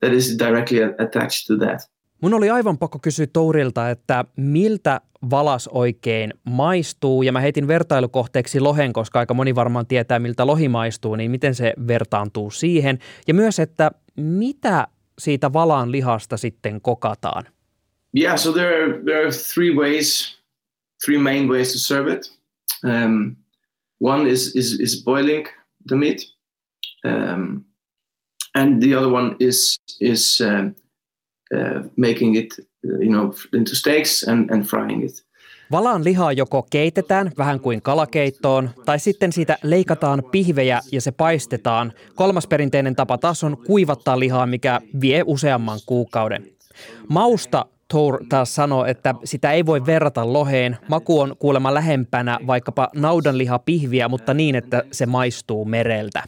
that 0.00 0.12
is 0.12 0.38
directly 0.38 0.82
attached 0.82 1.46
to 1.46 1.66
that. 1.66 1.80
Mun 2.20 2.34
oli 2.34 2.50
aivan 2.50 2.78
pakko 2.78 2.98
kysyä 2.98 3.26
Tourilta, 3.26 3.90
että 3.90 4.24
miltä 4.36 5.00
valas 5.30 5.68
oikein 5.68 6.34
maistuu, 6.44 7.22
ja 7.22 7.32
mä 7.32 7.40
heitin 7.40 7.68
vertailukohteeksi 7.68 8.60
lohen, 8.60 8.92
koska 8.92 9.18
aika 9.18 9.34
moni 9.34 9.54
varmaan 9.54 9.86
tietää, 9.86 10.18
miltä 10.18 10.46
lohi 10.46 10.68
maistuu, 10.68 11.16
niin 11.16 11.30
miten 11.30 11.54
se 11.54 11.74
vertaantuu 11.86 12.50
siihen, 12.50 12.98
ja 13.28 13.34
myös, 13.34 13.58
että 13.58 13.90
mitä 14.16 14.86
siitä 15.18 15.52
valan 15.52 15.92
lihasta 15.92 16.36
sitten 16.36 16.80
kokataan? 16.80 17.44
Yeah, 18.18 18.38
so 18.38 18.52
there 18.52 18.84
are, 18.84 19.02
there 19.04 19.18
are 19.18 19.30
three 19.54 19.74
ways, 19.74 20.38
three 21.04 21.18
main 21.18 21.48
ways 21.48 21.72
to 21.72 21.78
serve 21.78 22.12
it. 22.12 22.38
Um, 22.84 23.36
one 24.00 24.30
is, 24.30 24.56
is, 24.56 24.80
is 24.80 25.04
boiling 25.04 25.46
the 25.88 25.96
meat. 25.96 26.18
Um, 27.04 27.64
and 28.54 28.82
the 28.82 28.96
other 28.96 29.12
one 29.12 29.36
is 29.40 29.80
is 30.00 30.40
um, 30.40 30.74
uh, 31.54 31.90
making 31.96 32.36
it, 32.36 32.54
you 32.84 33.12
know, 33.12 33.32
into 33.52 33.74
steaks 33.74 34.28
and, 34.28 34.50
and 34.50 34.64
frying 34.64 35.04
it. 35.04 35.24
Valaan 35.70 36.04
lihaa 36.04 36.32
joko 36.32 36.66
keitetään 36.70 37.30
vähän 37.38 37.60
kuin 37.60 37.82
kalakeittoon, 37.82 38.70
tai 38.84 38.98
sitten 38.98 39.32
siitä 39.32 39.58
leikataan 39.62 40.22
pihvejä 40.30 40.80
ja 40.92 41.00
se 41.00 41.12
paistetaan. 41.12 41.92
Kolmas 42.14 42.46
perinteinen 42.46 42.96
tapa 42.96 43.18
taas 43.18 43.44
on 43.44 43.56
kuivattaa 43.66 44.18
lihaa, 44.18 44.46
mikä 44.46 44.80
vie 45.00 45.22
useamman 45.26 45.78
kuukauden. 45.86 46.46
Mausta 47.08 47.66
Thor 47.88 48.24
taas 48.28 48.54
sanoo, 48.54 48.84
että 48.84 49.14
sitä 49.24 49.52
ei 49.52 49.66
voi 49.66 49.86
verrata 49.86 50.32
loheen. 50.32 50.76
Maku 50.88 51.20
on 51.20 51.36
kuulemma 51.38 51.74
lähempänä 51.74 52.38
vaikkapa 52.46 52.88
naudanliha 52.94 53.58
pihviä, 53.58 54.08
mutta 54.08 54.34
niin, 54.34 54.54
että 54.54 54.82
se 54.92 55.06
maistuu 55.06 55.64
mereltä. 55.64 56.22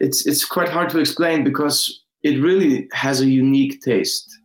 It's, 0.00 0.26
it's 0.26 0.44
quite 0.54 0.72
hard 0.72 0.90
to 0.90 0.98
explain 0.98 1.44
because 1.44 2.04
it 2.24 2.42
really 2.42 2.88
has 2.92 3.20
a 3.20 3.24
unique 3.24 3.78
taste. 3.84 4.38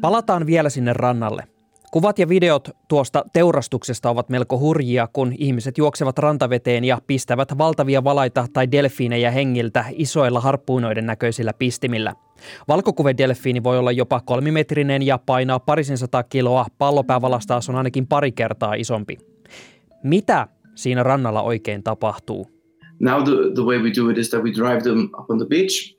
Palataan 0.00 0.46
vielä 0.46 0.70
sinne 0.70 0.92
rannalle. 0.92 1.51
Kuvat 1.92 2.18
ja 2.18 2.28
videot 2.28 2.68
tuosta 2.88 3.24
teurastuksesta 3.32 4.10
ovat 4.10 4.28
melko 4.28 4.58
hurjia, 4.58 5.08
kun 5.12 5.32
ihmiset 5.38 5.78
juoksevat 5.78 6.18
rantaveteen 6.18 6.84
ja 6.84 6.98
pistävät 7.06 7.58
valtavia 7.58 8.04
valaita 8.04 8.46
tai 8.52 8.72
delfiinejä 8.72 9.30
hengiltä 9.30 9.84
isoilla 9.92 10.40
harppuinoiden 10.40 11.06
näköisillä 11.06 11.52
pistimillä. 11.52 12.14
Valkokuvedelfiini 12.68 13.62
voi 13.62 13.78
olla 13.78 13.92
jopa 13.92 14.20
kolmimetrinen 14.20 15.02
ja 15.02 15.18
painaa 15.18 15.60
parisensataa 15.60 16.22
kiloa, 16.22 16.66
pallopäävalas 16.78 17.46
taas 17.46 17.68
on 17.68 17.76
ainakin 17.76 18.06
pari 18.06 18.32
kertaa 18.32 18.74
isompi. 18.74 19.18
Mitä 20.04 20.46
siinä 20.74 21.02
rannalla 21.02 21.42
oikein 21.42 21.82
tapahtuu? 21.82 22.46
Now 23.00 23.24
the, 23.24 23.32
the 23.54 23.62
way 23.62 23.78
we 23.78 23.90
do 23.96 24.10
it 24.10 24.18
is 24.18 24.30
that 24.30 24.42
we 24.42 24.50
drive 24.50 24.80
them 24.80 25.08
up 25.20 25.30
on 25.30 25.38
the 25.38 25.46
beach 25.48 25.96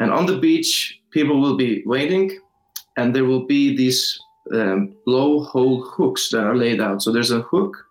and 0.00 0.10
on 0.12 0.26
the 0.26 0.36
beach 0.40 1.00
people 1.14 1.34
will 1.34 1.56
be 1.56 1.82
waiting 1.86 2.30
and 2.96 3.12
there 3.12 3.26
will 3.26 3.46
be 3.46 3.74
these 3.76 4.25
um, 4.52 4.88
blowhole 5.04 5.84
hooks 5.98 6.30
that 6.30 6.44
are 6.44 6.58
laid 6.58 6.80
out. 6.80 7.00
So 7.00 7.12
there's 7.12 7.32
a 7.32 7.44
hook 7.52 7.86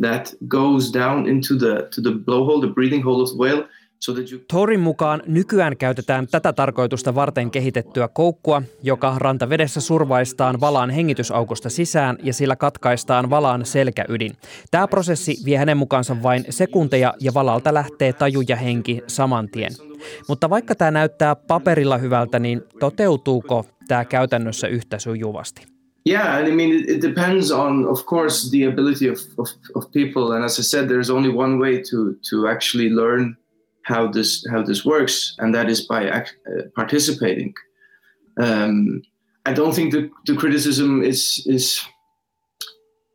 that 0.00 0.34
goes 0.48 0.92
down 0.92 1.28
into 1.28 1.54
the 1.54 1.88
to 1.94 2.02
the 2.02 2.10
blowhole, 2.10 2.60
the 2.60 2.74
breathing 2.74 3.04
hole 3.04 3.22
of 3.22 3.28
the 3.28 3.38
whale. 3.38 3.68
So 4.00 4.12
that 4.14 4.32
you... 4.32 4.40
Thorin 4.48 4.80
mukaan 4.80 5.22
nykyään 5.26 5.76
käytetään 5.76 6.26
tätä 6.30 6.52
tarkoitusta 6.52 7.14
varten 7.14 7.50
kehitettyä 7.50 8.08
koukkua, 8.08 8.62
joka 8.82 9.14
rantavedessä 9.16 9.80
survaistaan 9.80 10.60
valaan 10.60 10.90
hengitysaukosta 10.90 11.70
sisään 11.70 12.16
ja 12.22 12.34
sillä 12.34 12.56
katkaistaan 12.56 13.30
valaan 13.30 13.64
selkäydin. 13.64 14.32
Tämä 14.70 14.88
prosessi 14.88 15.36
vie 15.44 15.56
hänen 15.56 15.76
mukaansa 15.76 16.22
vain 16.22 16.44
sekunteja 16.50 17.14
ja 17.20 17.34
valalta 17.34 17.74
lähtee 17.74 18.12
taju 18.12 18.40
ja 18.48 18.56
henki 18.56 19.02
saman 19.06 19.48
tien. 19.48 19.72
Mutta 20.28 20.50
vaikka 20.50 20.74
tämä 20.74 20.90
näyttää 20.90 21.36
paperilla 21.36 21.98
hyvältä, 21.98 22.38
niin 22.38 22.62
toteutuuko 22.80 23.64
tämä 23.88 24.04
käytännössä 24.04 24.68
yhtä 24.68 24.98
sujuvasti? 24.98 25.77
Yeah, 26.08 26.38
and 26.38 26.48
I 26.48 26.52
mean, 26.52 26.88
it, 26.88 27.02
depends 27.02 27.50
on, 27.50 27.84
of 27.84 28.06
course, 28.06 28.48
the 28.48 28.64
ability 28.64 29.08
of, 29.08 29.20
of, 29.36 29.50
of, 29.76 29.92
people. 29.92 30.32
And 30.32 30.42
as 30.42 30.58
I 30.58 30.62
said, 30.62 30.88
there's 30.88 31.10
only 31.10 31.28
one 31.28 31.58
way 31.58 31.82
to 31.82 32.16
to 32.30 32.48
actually 32.48 32.88
learn 32.88 33.36
how 33.82 34.10
this 34.10 34.42
how 34.50 34.62
this 34.62 34.86
works, 34.86 35.36
and 35.38 35.54
that 35.54 35.68
is 35.68 35.86
by 35.86 36.08
act, 36.08 36.34
uh, 36.46 36.62
participating. 36.74 37.52
Um, 38.40 39.02
I 39.44 39.52
don't 39.52 39.74
think 39.74 39.92
the, 39.92 40.10
the 40.24 40.34
criticism 40.34 41.02
is 41.02 41.42
is 41.44 41.84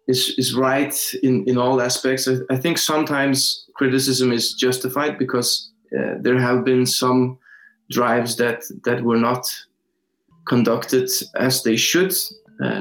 is 0.08 0.36
is 0.38 0.54
right 0.54 0.96
in 1.24 1.46
in 1.48 1.58
all 1.58 1.82
aspects. 1.82 2.28
I, 2.28 2.36
I 2.56 2.58
think 2.58 2.78
sometimes 2.78 3.66
criticism 3.74 4.32
is 4.32 4.54
justified 4.54 5.18
because 5.18 5.72
uh, 5.98 6.22
there 6.22 6.40
have 6.40 6.64
been 6.64 6.86
some 6.86 7.40
drives 7.90 8.36
that 8.36 8.60
that 8.84 9.02
were 9.02 9.20
not 9.20 9.46
conducted 10.46 11.10
as 11.34 11.64
they 11.64 11.78
should 11.78 12.14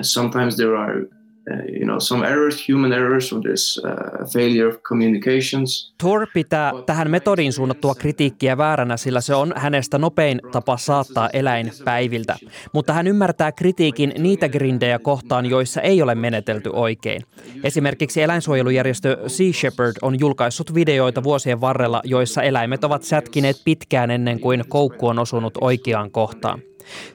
sometimes 0.03 0.57
there 0.57 0.77
are 0.77 1.07
uh, 1.51 1.57
you 1.69 1.85
know, 1.85 1.99
some 1.99 2.27
errors, 2.27 2.69
human 2.69 2.93
errors, 2.93 3.33
or 3.33 3.41
there's 3.41 3.79
uh, 3.85 4.27
failure 4.33 4.69
of 4.69 4.83
communications. 4.83 5.95
Thor 5.99 6.27
pitää 6.35 6.73
tähän 6.87 7.11
metodiin 7.11 7.53
suunnattua 7.53 7.95
kritiikkiä 7.95 8.57
vääränä, 8.57 8.97
sillä 8.97 9.21
se 9.21 9.35
on 9.35 9.53
hänestä 9.57 9.99
nopein 9.99 10.41
tapa 10.53 10.77
saattaa 10.77 11.31
eläin 11.33 11.73
päiviltä. 11.85 12.37
Mutta 12.73 12.93
hän 12.93 13.07
ymmärtää 13.07 13.53
kritiikin 13.53 14.13
niitä 14.19 14.49
grindejä 14.49 14.99
kohtaan, 14.99 15.47
joissa 15.47 15.81
ei 15.81 16.03
ole 16.03 16.15
menetelty 16.15 16.71
oikein. 16.73 17.23
Esimerkiksi 17.65 18.23
eläinsuojelujärjestö 18.23 19.19
Sea 19.27 19.53
Shepherd 19.53 19.93
on 20.03 20.21
julkaissut 20.21 20.75
videoita 20.75 21.23
vuosien 21.23 21.61
varrella, 21.61 22.01
joissa 22.05 22.43
eläimet 22.43 22.85
ovat 22.85 23.03
sätkineet 23.03 23.57
pitkään 23.65 24.11
ennen 24.11 24.41
kuin 24.41 24.65
koukku 24.69 25.07
on 25.07 25.19
osunut 25.19 25.59
oikeaan 25.61 26.11
kohtaan. 26.11 26.63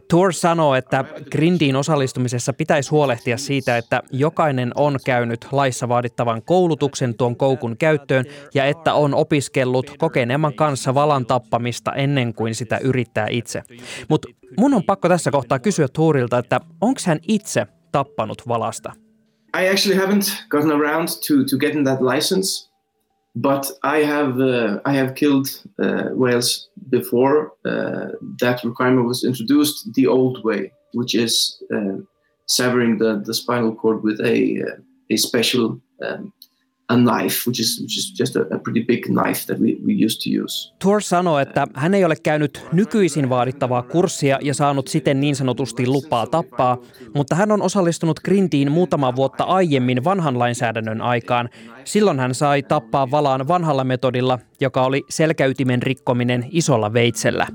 Tour 0.10 0.34
sanoo, 0.34 0.76
että 0.76 1.06
Grindiin 1.32 1.76
osallistumisessa 1.76 2.54
pitäisi 2.54 2.90
huolehtia 2.90 3.38
siitä, 3.38 3.78
että 3.78 4.02
jokainen 4.12 4.72
on 4.76 5.00
käynyt 5.06 5.48
laissa 5.52 5.90
vaadittavan 5.90 6.42
koulutuksen 6.42 7.16
tuon 7.16 7.36
koukun 7.36 7.78
käyttöön 7.78 8.26
ja 8.54 8.66
että 8.66 8.94
on 8.94 9.14
opiskellut 9.14 9.92
kokeneemman 9.98 10.54
kanssa 10.54 10.94
valan 10.94 11.26
tappamista 11.26 11.94
ennen 11.94 12.34
kuin 12.34 12.56
sitä 12.56 12.78
yrittää 12.78 13.28
itse. 13.30 13.62
Mutta 14.10 14.28
mun 14.58 14.74
on 14.74 14.84
pakko 14.84 15.10
tässä 15.10 15.32
kohtaa 15.32 15.60
kysyä 15.60 15.88
Tourilta, 15.94 16.38
että 16.38 16.60
onko 16.82 17.02
hän 17.06 17.20
itse 17.28 17.68
tappanut 17.92 18.48
valasta? 18.48 18.94
I 19.62 19.70
actually 19.70 20.06
haven't 20.06 20.46
gotten 20.50 20.72
around 20.72 21.08
to, 21.08 21.44
to 21.50 21.58
getting 21.58 21.86
that 21.86 22.02
license. 22.02 22.67
But 23.42 23.72
I 23.84 24.00
have 24.00 24.40
uh, 24.40 24.80
I 24.86 24.94
have 24.94 25.16
killed 25.16 25.48
uh, 25.80 26.10
whales 26.14 26.70
before. 26.90 27.54
Uh, 27.66 28.08
that 28.40 28.64
requirement 28.64 29.08
was 29.08 29.24
introduced 29.24 29.94
the 29.94 30.08
old 30.08 30.44
way, 30.44 30.72
which 30.94 31.14
is 31.14 31.62
uh, 31.74 31.98
severing 32.48 32.98
the, 32.98 33.22
the 33.26 33.34
spinal 33.34 33.76
cord 33.76 34.04
with 34.04 34.20
a 34.22 34.62
uh, 34.62 34.76
a 35.12 35.18
special 35.18 35.80
um, 36.04 36.34
a 36.90 36.96
knife, 36.96 37.48
which 37.48 37.60
is, 37.60 37.80
which 37.82 37.98
is 37.98 38.20
just 38.20 38.36
a, 38.36 38.42
a 38.56 38.60
pretty 38.60 38.84
big 38.84 39.06
knife 39.06 39.46
that 39.46 39.60
we, 39.60 39.78
we 39.86 40.06
used 40.06 40.22
to 40.24 40.44
use. 40.44 40.74
Thor 40.80 41.02
sanoi, 41.02 41.42
että 41.42 41.68
hän 41.74 41.94
ei 41.94 42.06
ole 42.06 42.16
käynyt 42.16 42.66
nykyisin 42.72 43.30
vaadittavaa 43.30 43.84
kurssia 43.84 44.40
ja 44.42 44.54
saanut 44.54 44.88
siten 44.88 45.20
niin 45.20 45.36
sanotusti 45.36 45.88
lupaa 45.88 46.28
tappaa, 46.28 46.78
mutta 47.16 47.36
hän 47.36 47.52
on 47.52 47.62
osallistunut 47.62 48.20
Grintiin 48.20 48.72
muutama 48.72 49.16
vuotta 49.16 49.44
aiemmin 49.44 50.04
vanhan 50.04 50.40
lainsäädännön 50.40 51.02
aikaan. 51.02 51.50
Silloin 51.84 52.20
hän 52.20 52.36
sai 52.36 52.64
tappaa 52.64 53.12
valaan 53.12 53.48
vanhalla 53.48 53.84
metodilla, 53.84 54.40
joka 54.62 54.86
oli 54.86 55.04
selkäytimen 55.10 55.84
rikkominen 55.84 56.46
isolla 56.52 56.94
veitsellä. 56.94 57.48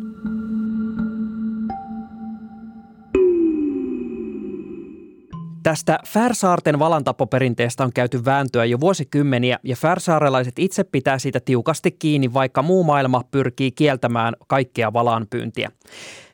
Tästä 5.72 5.98
Färsaarten 6.08 6.78
valantapoperinteestä 6.78 7.84
on 7.84 7.92
käyty 7.92 8.24
vääntöä 8.24 8.64
jo 8.64 8.80
vuosikymmeniä 8.80 9.58
ja 9.62 9.76
färsaarelaiset 9.76 10.58
itse 10.58 10.84
pitää 10.84 11.18
siitä 11.18 11.40
tiukasti 11.40 11.90
kiinni, 11.90 12.32
vaikka 12.34 12.62
muu 12.62 12.84
maailma 12.84 13.22
pyrkii 13.30 13.72
kieltämään 13.72 14.34
kaikkea 14.48 14.92
valanpyyntiä. 14.92 15.70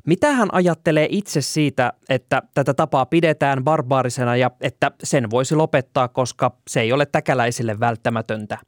Mitä 0.07 0.33
hän 0.33 0.49
ajattelee 0.53 1.07
itse 1.11 1.41
siitä, 1.41 1.93
että 2.09 2.43
tätä 2.55 2.75
tapaa 2.75 3.07
pidetään 3.07 3.65
barbaarisena 3.65 4.37
ja 4.37 4.51
että 4.61 4.91
sen 5.05 5.31
voisi 5.31 5.55
lopettaa, 5.55 6.09
koska 6.09 6.57
se 6.69 6.81
ei 6.81 6.93
ole 6.93 7.07
täkäläisille 7.07 7.81
välttämätöntä? 7.81 8.59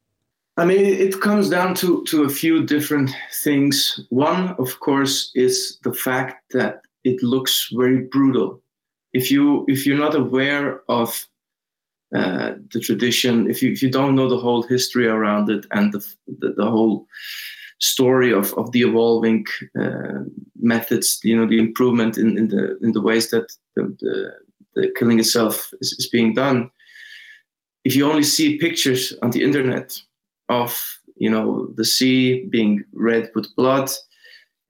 I 0.63 0.67
mean, 0.67 0.85
it 0.85 1.19
comes 1.19 1.51
down 1.51 1.75
to, 1.75 1.87
to 1.87 2.25
a 2.25 2.29
few 2.41 2.67
different 2.75 3.11
things. 3.43 4.07
One, 4.11 4.55
of 4.59 4.69
course, 4.79 5.41
is 5.41 5.81
the 5.83 5.93
fact 6.05 6.37
that 6.53 6.75
it 7.05 7.23
looks 7.23 7.75
very 7.79 8.09
brutal. 8.09 8.61
If 9.13 9.31
you 9.31 9.65
if 9.69 9.87
you're 9.87 9.99
not 9.99 10.15
aware 10.15 10.83
of 10.89 11.27
uh, 12.15 12.55
the 12.73 12.81
tradition, 12.81 13.51
if 13.51 13.63
you 13.63 13.73
if 13.73 13.83
you 13.83 13.91
don't 13.91 14.15
know 14.15 14.29
the 14.29 14.39
whole 14.39 14.63
history 14.63 15.07
around 15.07 15.51
it 15.51 15.67
and 15.73 15.93
the 15.93 16.01
the, 16.39 16.53
the 16.57 16.71
whole 16.71 17.07
story 17.81 18.33
of, 18.33 18.53
of 18.55 18.71
the 18.73 18.83
evolving 18.83 19.47
uh, 19.79 20.25
methods, 20.61 21.19
you 21.25 21.37
know, 21.37 21.47
the 21.47 21.59
improvement 21.59 22.19
in, 22.19 22.37
in 22.37 22.49
the 22.49 22.79
in 22.83 22.93
the 22.93 23.01
ways 23.01 23.31
that 23.31 23.51
the, 23.75 23.97
the, 24.01 24.33
the 24.75 24.93
killing 24.99 25.19
itself 25.19 25.73
is, 25.81 25.93
is, 25.99 26.09
being 26.09 26.35
done. 26.35 26.71
If 27.85 27.97
you 27.97 28.09
only 28.09 28.23
see 28.23 28.59
pictures 28.59 29.15
on 29.23 29.31
the 29.31 29.43
internet 29.43 29.99
of 30.49 30.79
you 31.17 31.31
know 31.31 31.69
the 31.75 31.85
sea 31.85 32.45
being 32.51 32.85
red 32.93 33.31
with 33.35 33.55
blood, 33.57 33.91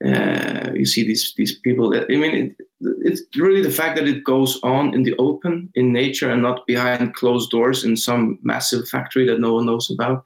uh, 0.04 0.70
you 0.74 0.86
see 0.86 1.04
these 1.04 1.34
these 1.36 1.58
people. 1.58 1.94
I 1.94 2.16
mean, 2.16 2.34
it, 2.34 2.66
it's 3.04 3.22
really 3.36 3.62
the 3.62 3.70
fact 3.70 3.96
that 3.96 4.08
it 4.08 4.24
goes 4.24 4.58
on 4.62 4.94
in 4.94 5.02
the 5.02 5.14
open, 5.18 5.70
in 5.74 5.92
nature, 5.92 6.30
and 6.32 6.42
not 6.42 6.66
behind 6.66 7.14
closed 7.14 7.50
doors 7.50 7.84
in 7.84 7.96
some 7.96 8.38
massive 8.42 8.88
factory 8.88 9.26
that 9.26 9.40
no 9.40 9.54
one 9.54 9.66
knows 9.66 9.90
about. 9.90 10.24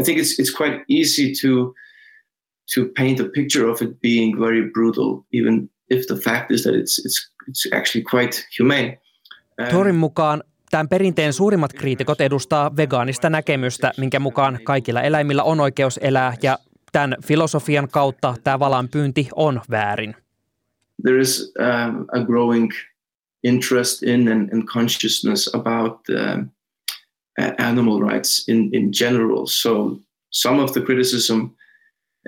I 0.00 0.04
think 0.04 0.18
it's 0.18 0.38
it's 0.38 0.54
quite 0.56 0.84
easy 0.88 1.34
to 1.42 1.74
to 2.74 2.86
paint 2.96 3.20
a 3.20 3.24
picture 3.24 3.68
of 3.68 3.82
it 3.82 4.00
being 4.00 4.38
very 4.38 4.70
brutal, 4.70 5.26
even 5.32 5.68
if 5.88 6.06
the 6.06 6.16
fact 6.16 6.52
is 6.52 6.62
that 6.62 6.74
it's 6.74 6.98
it's 7.04 7.30
it's 7.48 7.66
actually 7.72 8.04
quite 8.04 8.46
humane. 8.58 8.98
Um, 9.58 9.68
Torin 9.68 9.96
mukaan 9.96 10.42
Tämän 10.70 10.88
perinteen 10.88 11.32
suurimmat 11.32 11.72
kriitikot 11.72 12.20
edustaa 12.20 12.76
vegaanista 12.76 13.30
näkemystä, 13.30 13.92
minkä 13.98 14.20
mukaan 14.20 14.58
kaikilla 14.64 15.02
eläimillä 15.02 15.42
on 15.42 15.60
oikeus 15.60 16.00
elää 16.02 16.34
ja 16.42 16.58
Tämän 16.92 17.16
filosofian 17.26 17.88
kautta 17.88 18.34
tämä 18.44 18.58
valanpyynti 18.58 19.28
on 19.34 19.60
väärin. 19.70 20.16
There 21.02 21.20
is 21.20 21.52
um, 21.60 22.06
a 22.20 22.24
growing 22.26 22.70
interest 23.44 24.02
in 24.02 24.28
and, 24.28 24.52
and 24.52 24.64
consciousness 24.64 25.50
about 25.54 26.00
uh, 26.10 26.44
animal 27.58 28.00
rights 28.00 28.48
in, 28.48 28.70
in 28.72 28.92
general. 28.92 29.46
So 29.46 30.00
some 30.30 30.62
of 30.62 30.72
the 30.72 30.80
criticism 30.80 31.50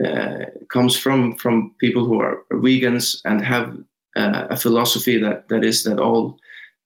uh, 0.05 0.47
comes 0.73 1.03
from 1.03 1.37
from 1.37 1.75
people 1.79 2.05
who 2.05 2.21
are 2.21 2.45
vegans 2.53 3.21
and 3.25 3.45
have 3.45 3.77
uh, 4.17 4.47
a 4.51 4.57
philosophy 4.57 5.21
that, 5.21 5.49
that 5.49 5.65
is 5.65 5.83
that 5.83 5.99
all 5.99 6.39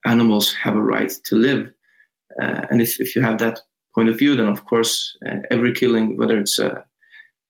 animals 0.05 0.53
have 0.53 0.75
a 0.75 0.81
right 0.81 1.11
to 1.23 1.35
live. 1.35 1.71
Uh, 2.41 2.61
and 2.69 2.81
if, 2.81 2.99
if 2.99 3.15
you 3.15 3.21
have 3.21 3.37
that 3.37 3.59
point 3.95 4.09
of 4.09 4.17
view, 4.17 4.35
then 4.35 4.47
of 4.47 4.65
course 4.65 5.17
uh, 5.25 5.37
every 5.49 5.73
killing, 5.73 6.17
whether 6.17 6.39
it's 6.39 6.59
a, 6.59 6.83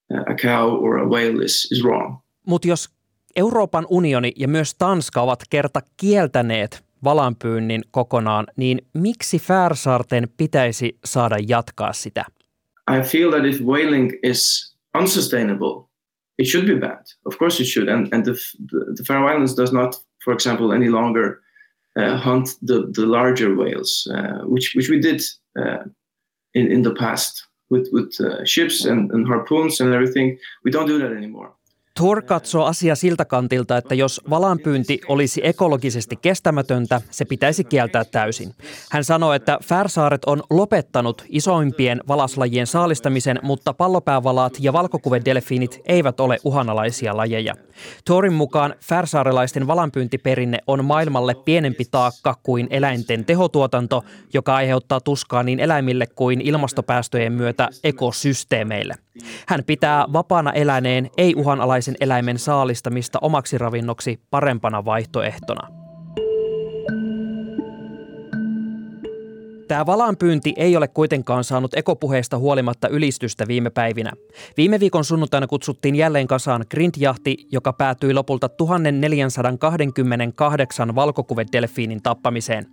a 0.09 0.35
cow 0.41 0.69
or 0.69 0.97
a 0.97 1.05
whale, 1.05 1.43
is, 1.43 1.67
is 1.71 1.83
wrong. 1.83 2.17
Mutta 2.47 2.67
jos 2.67 2.89
Euroopan 3.35 3.85
unioni 3.89 4.31
ja 4.35 4.47
myös 4.47 4.75
Tanska 4.75 5.21
ovat 5.21 5.43
kerta 5.49 5.81
kieltäneet 5.97 6.85
valanpyynnin 7.03 7.81
kokonaan, 7.91 8.47
niin 8.55 8.87
miksi 8.93 9.39
Färsaarten 9.39 10.29
pitäisi 10.37 10.97
saada 11.05 11.35
jatkaa 11.47 11.93
sitä? 11.93 12.25
I 12.91 13.01
feel 13.01 13.31
that 13.31 13.45
if 13.45 13.61
whaling 13.61 14.11
is 14.23 14.73
unsustainable, 14.99 15.89
it 16.39 16.47
should 16.47 16.67
be 16.67 16.75
banned. 16.75 17.05
Of 17.25 17.37
course 17.37 17.63
it 17.63 17.67
should. 17.67 17.89
And, 17.89 18.13
and 18.13 18.23
the, 18.25 18.33
the, 18.71 18.93
the 18.95 19.03
Faroe 19.07 19.33
Islands 19.33 19.55
does 19.57 19.73
not, 19.73 19.95
for 20.25 20.33
example, 20.33 20.75
any 20.75 20.89
longer 20.89 21.41
uh, 21.99 22.17
hunt 22.17 22.49
the, 22.67 22.91
the 22.93 23.05
larger 23.05 23.55
whales, 23.55 24.07
uh, 24.15 24.47
which, 24.47 24.75
which 24.75 24.89
we 24.89 24.99
did 24.99 25.21
uh, 25.59 25.83
in, 26.53 26.71
in 26.71 26.81
the 26.83 26.93
past 26.93 27.47
with, 27.75 27.89
with 27.91 28.19
uh, 28.21 28.43
ships 28.45 28.85
and, 28.85 29.11
and 29.11 29.27
harpoons 29.27 29.79
and 29.81 29.93
everything. 29.93 30.37
We 30.63 30.71
don't 30.71 30.87
do 30.87 30.99
that 30.99 31.11
anymore. 31.11 31.51
Thor 31.99 32.21
katsoo 32.21 32.65
asia 32.65 32.95
siltä 32.95 33.25
kantilta, 33.25 33.77
että 33.77 33.95
jos 33.95 34.21
valanpyynti 34.29 35.01
olisi 35.07 35.41
ekologisesti 35.43 36.15
kestämätöntä, 36.15 37.01
se 37.11 37.25
pitäisi 37.25 37.63
kieltää 37.63 38.05
täysin. 38.05 38.55
Hän 38.91 39.03
sanoo, 39.03 39.33
että 39.33 39.59
Färsaaret 39.63 40.25
on 40.25 40.43
lopettanut 40.49 41.25
isoimpien 41.29 42.01
valaslajien 42.07 42.67
saalistamisen, 42.67 43.39
mutta 43.41 43.73
pallopäävalaat 43.73 44.53
ja 44.59 44.73
valkokuvedelfiinit 44.73 45.81
eivät 45.85 46.19
ole 46.19 46.37
uhanalaisia 46.43 47.17
lajeja. 47.17 47.55
Thorin 48.05 48.33
mukaan 48.33 48.75
Färsaarelaisten 48.81 49.67
valanpyyntiperinne 49.67 50.59
on 50.67 50.85
maailmalle 50.85 51.35
pienempi 51.35 51.85
taakka 51.91 52.35
kuin 52.43 52.67
eläinten 52.69 53.25
tehotuotanto, 53.25 54.03
joka 54.33 54.55
aiheuttaa 54.55 54.99
tuskaa 54.99 55.43
niin 55.43 55.59
eläimille 55.59 56.07
kuin 56.07 56.41
ilmastopäästöjen 56.41 57.33
myötä 57.33 57.69
ekosysteemeille. 57.83 59.04
Hän 59.47 59.63
pitää 59.63 60.05
vapaana 60.13 60.53
eläneen 60.53 61.09
ei-uhanalaisen 61.17 61.95
eläimen 61.99 62.39
saalistamista 62.39 63.19
omaksi 63.21 63.57
ravinnoksi 63.57 64.19
parempana 64.29 64.85
vaihtoehtona. 64.85 65.84
Tämä 69.67 69.85
valanpyynti 69.85 70.53
ei 70.57 70.77
ole 70.77 70.87
kuitenkaan 70.87 71.43
saanut 71.43 71.73
ekopuheesta 71.73 72.37
huolimatta 72.37 72.87
ylistystä 72.87 73.47
viime 73.47 73.69
päivinä. 73.69 74.11
Viime 74.57 74.79
viikon 74.79 75.05
sunnuntaina 75.05 75.47
kutsuttiin 75.47 75.95
jälleen 75.95 76.27
kasaan 76.27 76.65
grindjahti, 76.71 77.47
joka 77.51 77.73
päätyi 77.73 78.13
lopulta 78.13 78.49
1428 78.49 80.95
valkokuvedelfiinin 80.95 82.03
tappamiseen. 82.03 82.65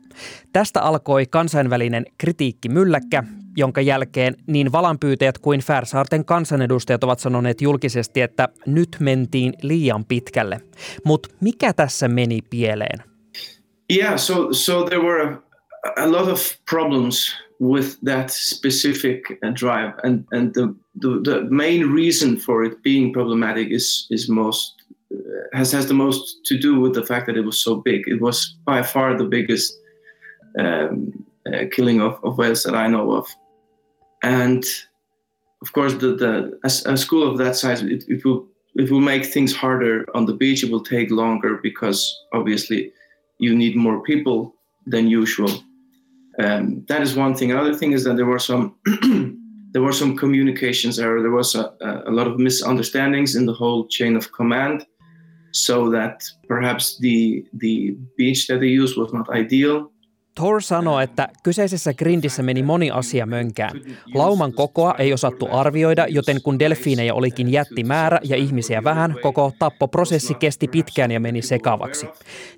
Tästä 0.53 0.83
alkoi 0.83 1.27
kansainvälinen 1.27 2.07
kritiikki 2.19 2.69
mylläkkä, 2.69 3.25
jonka 3.57 3.81
jälkeen 3.81 4.37
niin 4.47 4.73
valanpyytäjät 4.73 5.39
kuin 5.39 5.61
Färsaarten 5.61 6.25
kansanedustajat 6.25 7.05
ovat 7.05 7.19
sanoneet 7.19 7.61
julkisesti, 7.61 8.21
että 8.21 8.49
nyt 8.67 8.97
mentiin 9.01 9.55
liian 9.63 10.05
pitkälle. 10.05 10.61
Mutta 11.05 11.29
mikä 11.41 11.73
tässä 11.73 12.09
meni 12.09 12.39
pieleen? 12.51 13.03
Yeah, 13.97 14.17
so 14.17 14.53
so 14.53 14.85
there 14.85 15.03
were 15.03 15.52
a 15.97 16.07
lot 16.07 16.29
of 16.29 16.57
problems 16.67 17.35
with 17.59 18.01
that 18.01 18.31
specific 18.31 19.39
uh, 19.43 19.51
drive, 19.51 19.95
and 20.03 20.27
and 20.33 20.55
the, 20.55 20.75
the, 20.97 21.21
the 21.21 21.43
main 21.43 21.91
reason 21.93 22.37
for 22.37 22.65
it 22.65 22.83
being 22.83 23.13
problematic 23.13 23.69
is 23.71 24.07
is 24.11 24.29
most 24.29 24.83
uh, 25.13 25.17
has 25.53 25.73
has 25.73 25.87
the 25.87 25.95
most 25.95 26.45
to 26.47 26.59
do 26.59 26.81
with 26.81 26.95
the 26.95 27.05
fact 27.05 27.27
that 27.27 27.37
it 27.37 27.45
was 27.45 27.61
so 27.61 27.77
big. 27.77 28.03
It 28.07 28.21
was 28.21 28.57
by 28.65 28.83
far 28.83 29.17
the 29.17 29.25
biggest 29.25 29.79
um, 30.59 31.25
uh, 31.47 31.65
killing 31.71 32.01
of, 32.01 32.19
of 32.25 32.39
whales 32.39 32.63
that 32.65 32.75
I 32.75 32.89
know 32.89 33.13
of, 33.13 33.29
and 34.23 34.65
of 35.63 35.73
course, 35.73 35.95
the 35.95 36.15
the 36.15 36.59
a, 36.65 36.93
a 36.93 36.97
school 36.97 37.29
of 37.31 37.39
that 37.39 37.57
size 37.57 37.83
it, 37.83 38.05
it 38.09 38.25
will 38.25 38.47
it 38.75 38.91
will 38.91 39.01
make 39.01 39.27
things 39.27 39.55
harder 39.55 40.07
on 40.15 40.27
the 40.27 40.35
beach. 40.35 40.65
It 40.65 40.71
will 40.71 40.85
take 40.85 41.11
longer 41.11 41.59
because 41.63 42.01
obviously 42.33 42.93
you 43.39 43.55
need 43.55 43.77
more 43.77 44.03
people 44.03 44.55
than 44.87 45.07
usual 45.07 45.63
um, 46.39 46.85
that 46.89 47.03
is 47.03 47.15
one 47.15 47.35
thing. 47.35 47.51
Another 47.51 47.75
thing 47.75 47.93
is 47.93 48.05
that 48.05 48.17
there 48.17 48.27
were 48.27 48.39
some 48.39 48.75
there 49.73 49.83
were 49.83 49.93
some 49.93 50.17
communications 50.17 50.99
error. 50.99 51.21
There 51.21 51.31
was 51.31 51.55
a, 51.55 51.73
a 52.07 52.11
lot 52.11 52.27
of 52.27 52.39
misunderstandings 52.39 53.37
in 53.37 53.47
the 53.47 53.53
whole 53.53 53.87
chain 53.89 54.17
of 54.17 54.33
command, 54.33 54.87
so 55.53 55.91
that 55.91 56.23
perhaps 56.49 56.99
the 56.99 57.45
the 57.55 57.97
beach 58.17 58.47
that 58.49 58.61
they 58.61 58.69
used 58.69 58.97
was 58.97 59.13
not 59.13 59.29
ideal. 59.31 59.91
Thor 60.35 60.63
sanoo, 60.63 61.01
että 61.01 61.29
kyseisessä 61.43 61.95
grindissä 61.95 62.43
meni 62.43 62.63
moni 62.63 62.91
asia 62.91 63.27
mönkään. 63.27 63.81
Lauman 64.15 64.53
kokoa 64.53 64.95
ei 64.99 65.13
osattu 65.13 65.49
arvioida, 65.51 66.07
joten 66.09 66.43
kun 66.43 66.59
delfiinejä 66.59 67.15
olikin 67.15 67.53
jättimäärä 67.53 68.19
ja 68.25 68.37
ihmisiä 68.37 68.85
vähän, 68.85 69.17
koko 69.23 69.53
tappoprosessi 69.59 70.35
kesti 70.35 70.69
pitkään 70.69 71.11
ja 71.11 71.21
meni 71.21 71.43
sekavaksi. 71.43 72.07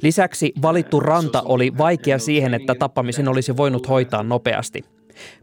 Lisäksi 0.03 0.53
valittu 0.63 1.01
ranta 1.01 1.43
oli 1.45 1.79
vaikea 1.79 2.19
siihen, 2.19 2.55
että 2.55 2.75
tappamisen 2.75 3.29
olisi 3.29 3.57
voinut 3.57 3.89
hoitaa 3.89 4.23
nopeasti. 4.23 4.85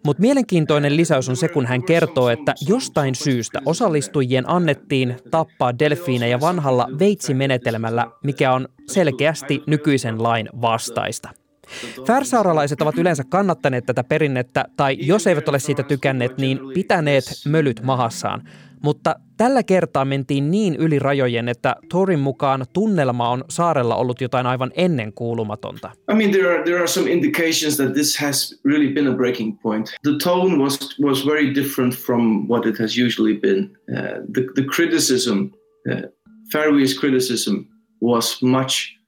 Mutta 0.06 0.22
mielenkiintoinen 0.22 0.98
lisäys 0.98 1.30
on 1.30 1.36
se, 1.36 1.48
kun 1.48 1.66
hän 1.66 1.84
kertoo, 1.84 2.30
että 2.30 2.54
jostain 2.68 3.16
syystä 3.16 3.60
osallistujien 3.66 4.50
annettiin 4.50 5.16
tappaa 5.32 5.80
delfiinejä 5.80 6.40
vanhalla 6.40 6.88
veitsimenetelmällä, 7.00 8.08
mikä 8.24 8.54
on 8.54 8.68
selkeästi 8.88 9.64
nykyisen 9.68 10.24
lain 10.24 10.50
vastaista. 10.62 11.41
Färsaaralaiset 12.08 12.82
ovat 12.82 12.98
yleensä 12.98 13.24
kannattaneet 13.30 13.86
tätä 13.86 14.04
perinnettä, 14.04 14.66
tai 14.78 14.98
jos 15.00 15.28
eivät 15.28 15.50
ole 15.50 15.60
siitä 15.60 15.84
tykänneet, 15.84 16.38
niin 16.38 16.60
pitäneet 16.74 17.24
mölyt 17.48 17.82
mahassaan. 17.84 18.44
Mutta 18.84 19.16
tällä 19.38 19.64
kertaa 19.64 20.06
mentiin 20.06 20.52
niin 20.52 20.76
yli 20.76 21.00
rajojen, 21.00 21.50
että 21.50 21.76
Torin 21.90 22.20
mukaan 22.20 22.66
tunnelma 22.74 23.30
on 23.30 23.44
saarella 23.50 23.96
ollut 23.96 24.22
jotain 24.22 24.46
aivan 24.46 24.72
ennen 24.76 25.14
kuulumatonta. 25.14 25.92
I 26.12 26.16
mean, 26.16 26.32
there 26.32 26.54
are, 26.54 26.64
there 26.64 26.78
are 26.78 26.88
some 26.88 27.12
indications 27.12 27.78
that 27.78 27.94
this 27.94 28.18
has 28.18 28.60
really 28.66 28.94
been 28.94 29.08
a 29.08 29.16
breaking 29.16 29.60
point. 29.60 29.90
The 30.04 30.18
tone 30.24 30.58
was, 30.64 30.80
was 31.02 31.26
very 31.26 31.56
different 31.56 31.96
from 31.96 32.48
what 32.48 32.66
it 32.66 32.80
has 32.80 32.98
usually 32.98 33.40
been. 33.40 33.78
Uh, 33.92 33.98
the, 34.34 34.42
the 34.56 34.64
criticism, 34.76 35.52
uh, 35.92 36.02
Faroese 36.52 37.00
criticism 37.00 37.68
was 38.02 38.42
much 38.42 39.01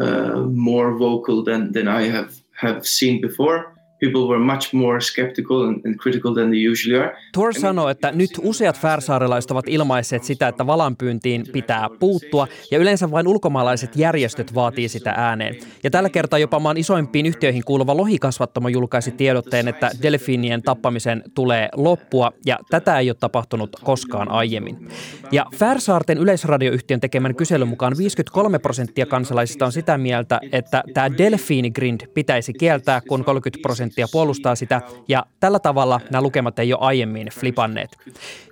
Uh, 0.00 0.46
more 0.46 0.96
vocal 0.96 1.44
than, 1.44 1.72
than 1.72 1.86
I 1.86 2.08
have, 2.08 2.40
have 2.52 2.86
seen 2.86 3.20
before. 3.20 3.74
People 4.00 4.20
were 4.28 4.38
much 4.38 4.74
more 4.74 5.00
skeptical 5.00 5.62
and, 5.62 5.96
critical 6.02 6.34
than 6.34 6.50
they 6.50 6.68
usually 6.70 7.00
are. 7.00 7.16
Thor 7.32 7.54
sanoo, 7.54 7.88
että 7.88 8.12
nyt 8.12 8.30
useat 8.42 8.78
färsaarelaiset 8.78 9.50
ovat 9.50 9.68
ilmaisseet 9.68 10.24
sitä, 10.24 10.48
että 10.48 10.66
valanpyyntiin 10.66 11.44
pitää 11.52 11.88
puuttua, 12.00 12.46
ja 12.70 12.78
yleensä 12.78 13.10
vain 13.10 13.28
ulkomaalaiset 13.28 13.96
järjestöt 13.96 14.54
vaatii 14.54 14.88
sitä 14.88 15.14
ääneen. 15.16 15.56
Ja 15.84 15.90
tällä 15.90 16.08
kertaa 16.08 16.38
jopa 16.38 16.58
maan 16.58 16.76
isoimpiin 16.76 17.26
yhtiöihin 17.26 17.64
kuuluva 17.64 17.96
lohikasvattamo 17.96 18.68
julkaisi 18.68 19.10
tiedotteen, 19.10 19.68
että 19.68 19.90
delfiinien 20.02 20.62
tappamisen 20.62 21.22
tulee 21.34 21.68
loppua, 21.76 22.32
ja 22.46 22.58
tätä 22.70 22.98
ei 22.98 23.10
ole 23.10 23.16
tapahtunut 23.20 23.70
koskaan 23.84 24.30
aiemmin. 24.30 24.88
Ja 25.32 25.46
Färsaarten 25.56 26.18
yleisradioyhtiön 26.18 27.00
tekemän 27.00 27.34
kyselyn 27.34 27.68
mukaan 27.68 27.94
53 27.98 28.58
prosenttia 28.58 29.06
kansalaisista 29.06 29.66
on 29.66 29.72
sitä 29.72 29.98
mieltä, 29.98 30.40
että 30.52 30.82
tämä 30.94 31.18
delfiinigrind 31.18 32.00
pitäisi 32.14 32.52
kieltää, 32.52 33.00
kun 33.08 33.24
30 33.24 33.62
prosenttia 33.62 33.89
prosenttia 33.90 34.12
puolustaa 34.12 34.54
sitä, 34.54 34.80
ja 35.08 35.26
tällä 35.40 35.58
tavalla 35.58 36.00
nämä 36.10 36.22
lukemat 36.22 36.58
ei 36.58 36.72
ole 36.72 36.80
aiemmin 36.82 37.28
flipanneet. 37.28 37.90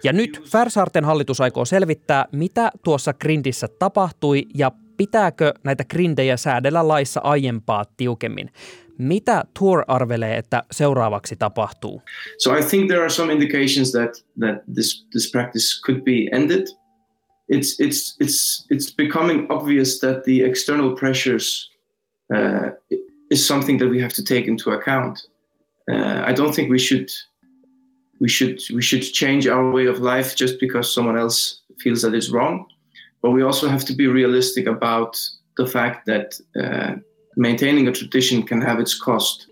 Ja 0.04 0.12
nyt 0.12 0.40
Färsaarten 0.50 1.04
hallitus 1.04 1.40
aikoo 1.40 1.64
selvittää, 1.64 2.24
mitä 2.32 2.70
tuossa 2.84 3.12
grindissä 3.12 3.68
tapahtui 3.78 4.46
ja 4.54 4.72
pitääkö 4.96 5.54
näitä 5.64 5.84
grindejä 5.84 6.36
säädellä 6.36 6.88
laissa 6.88 7.20
aiempaa 7.24 7.84
tiukemmin. 7.96 8.50
Mitä 8.98 9.44
Tour 9.58 9.84
arvelee, 9.88 10.36
että 10.36 10.62
seuraavaksi 10.70 11.36
tapahtuu? 11.36 12.02
So 12.38 12.56
I 12.56 12.62
think 12.62 12.86
there 12.86 13.00
are 13.00 13.10
some 13.10 13.32
indications 13.32 13.92
that 13.92 14.10
that 14.40 14.64
this 14.74 15.06
this 15.10 15.30
practice 15.32 15.66
could 15.86 16.02
be 16.02 16.28
ended. 16.32 16.66
It's 17.52 17.78
it's 17.84 18.16
it's 18.24 18.66
it's 18.74 18.96
becoming 18.96 19.46
obvious 19.48 20.00
that 20.00 20.22
the 20.24 20.44
external 20.44 20.90
pressures 20.96 21.72
uh, 22.34 22.98
is 23.30 23.46
something 23.46 23.78
that 23.78 23.88
we 23.88 24.00
have 24.00 24.12
to 24.14 24.24
take 24.24 24.46
into 24.46 24.70
account. 24.70 25.26
Uh, 25.90 26.22
I 26.24 26.32
don't 26.32 26.54
think 26.54 26.70
we 26.70 26.78
should 26.78 27.10
we 28.20 28.28
should 28.28 28.60
we 28.74 28.82
should 28.82 29.02
change 29.02 29.46
our 29.46 29.70
way 29.70 29.86
of 29.86 30.00
life 30.00 30.36
just 30.36 30.60
because 30.60 30.92
someone 30.92 31.18
else 31.18 31.62
feels 31.80 32.02
that 32.02 32.14
it's 32.14 32.30
wrong. 32.30 32.66
But 33.22 33.30
we 33.30 33.42
also 33.42 33.68
have 33.68 33.84
to 33.86 33.94
be 33.94 34.06
realistic 34.06 34.66
about 34.66 35.18
the 35.56 35.66
fact 35.66 36.06
that 36.06 36.38
uh, 36.60 36.96
maintaining 37.36 37.88
a 37.88 37.92
tradition 37.92 38.42
can 38.42 38.60
have 38.60 38.78
its 38.78 38.98
cost. 38.98 39.47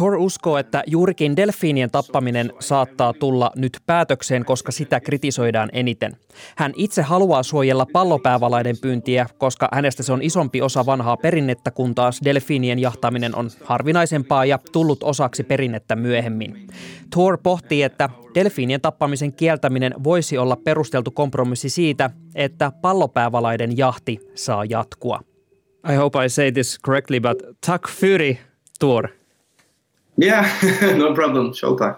Thor 0.00 0.16
uskoo, 0.16 0.58
että 0.58 0.82
juurikin 0.86 1.36
delfiinien 1.36 1.90
tappaminen 1.90 2.52
saattaa 2.60 3.12
tulla 3.12 3.50
nyt 3.56 3.78
päätökseen, 3.86 4.44
koska 4.44 4.72
sitä 4.72 5.00
kritisoidaan 5.00 5.68
eniten. 5.72 6.16
Hän 6.56 6.72
itse 6.76 7.02
haluaa 7.02 7.42
suojella 7.42 7.86
pallopäävalaiden 7.92 8.76
pyyntiä, 8.82 9.26
koska 9.38 9.68
hänestä 9.72 10.02
se 10.02 10.12
on 10.12 10.22
isompi 10.22 10.62
osa 10.62 10.86
vanhaa 10.86 11.16
perinnettä, 11.16 11.70
kun 11.70 11.94
taas 11.94 12.20
delfiinien 12.24 12.78
jahtaaminen 12.78 13.34
on 13.36 13.50
harvinaisempaa 13.64 14.44
ja 14.44 14.58
tullut 14.72 15.02
osaksi 15.02 15.42
perinnettä 15.42 15.96
myöhemmin. 15.96 16.66
Thor 17.10 17.38
pohtii, 17.42 17.82
että 17.82 18.08
delfiinien 18.34 18.80
tappamisen 18.80 19.32
kieltäminen 19.32 19.94
voisi 20.04 20.38
olla 20.38 20.56
perusteltu 20.56 21.10
kompromissi 21.10 21.70
siitä, 21.70 22.10
että 22.34 22.72
pallopäävalaiden 22.82 23.76
jahti 23.76 24.18
saa 24.34 24.64
jatkua. 24.64 25.20
I 25.92 25.94
hope 25.94 26.24
I 26.24 26.28
say 26.28 26.52
this 26.52 26.78
correctly, 26.86 27.20
but 27.20 27.42
tack 27.66 27.88
fyri, 27.88 28.38
Thor. 28.78 29.19
Yeah, 30.20 30.46
no 30.98 31.14
problem. 31.14 31.52
Showtime. 31.52 31.96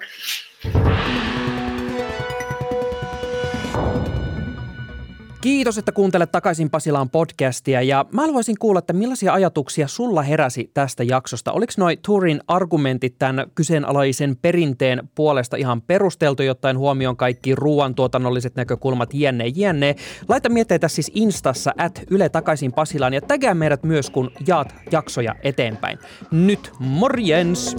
Kiitos, 5.42 5.78
että 5.78 5.92
kuuntelet 5.92 6.33
takaisin 6.33 6.70
Pasilaan 6.70 7.11
podcastia 7.11 7.83
ja 7.83 8.05
mä 8.12 8.20
haluaisin 8.20 8.57
kuulla, 8.59 8.78
että 8.78 8.92
millaisia 8.92 9.33
ajatuksia 9.33 9.88
sulla 9.88 10.22
heräsi 10.22 10.70
tästä 10.74 11.02
jaksosta. 11.02 11.52
Oliko 11.52 11.72
noi 11.78 11.98
Turin 12.07 12.40
argumentit 12.48 13.18
tämän 13.18 13.46
kyseenalaisen 13.55 14.37
perinteen 14.37 15.09
puolesta 15.14 15.57
ihan 15.57 15.83
perusteltu, 15.83 16.42
jotain 16.42 16.78
huomioon 16.78 17.16
kaikki 17.16 17.55
ruoantuotannolliset 17.55 18.57
näkökulmat, 18.57 19.14
jenne, 19.14 19.46
jenne. 19.46 19.96
Laita 20.28 20.48
mietteitä 20.48 20.88
siis 20.88 21.11
Instassa 21.14 21.74
at 21.78 22.02
Yle 22.11 22.28
takaisin 22.28 22.72
Pasilaan 22.72 23.14
ja 23.14 23.20
tägää 23.20 23.55
meidät 23.55 23.83
myös, 23.83 24.11
kun 24.11 24.31
jaat 24.46 24.74
jaksoja 24.92 25.35
eteenpäin. 25.42 25.98
Nyt 26.31 26.72
morjens! 26.78 27.76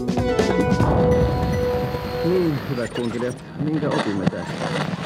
Niin, 2.26 2.54
hyvät 2.70 2.94
kunkilijat, 2.94 3.44
minkä 3.60 3.88
opimme 3.90 4.26
tästä? 4.26 5.03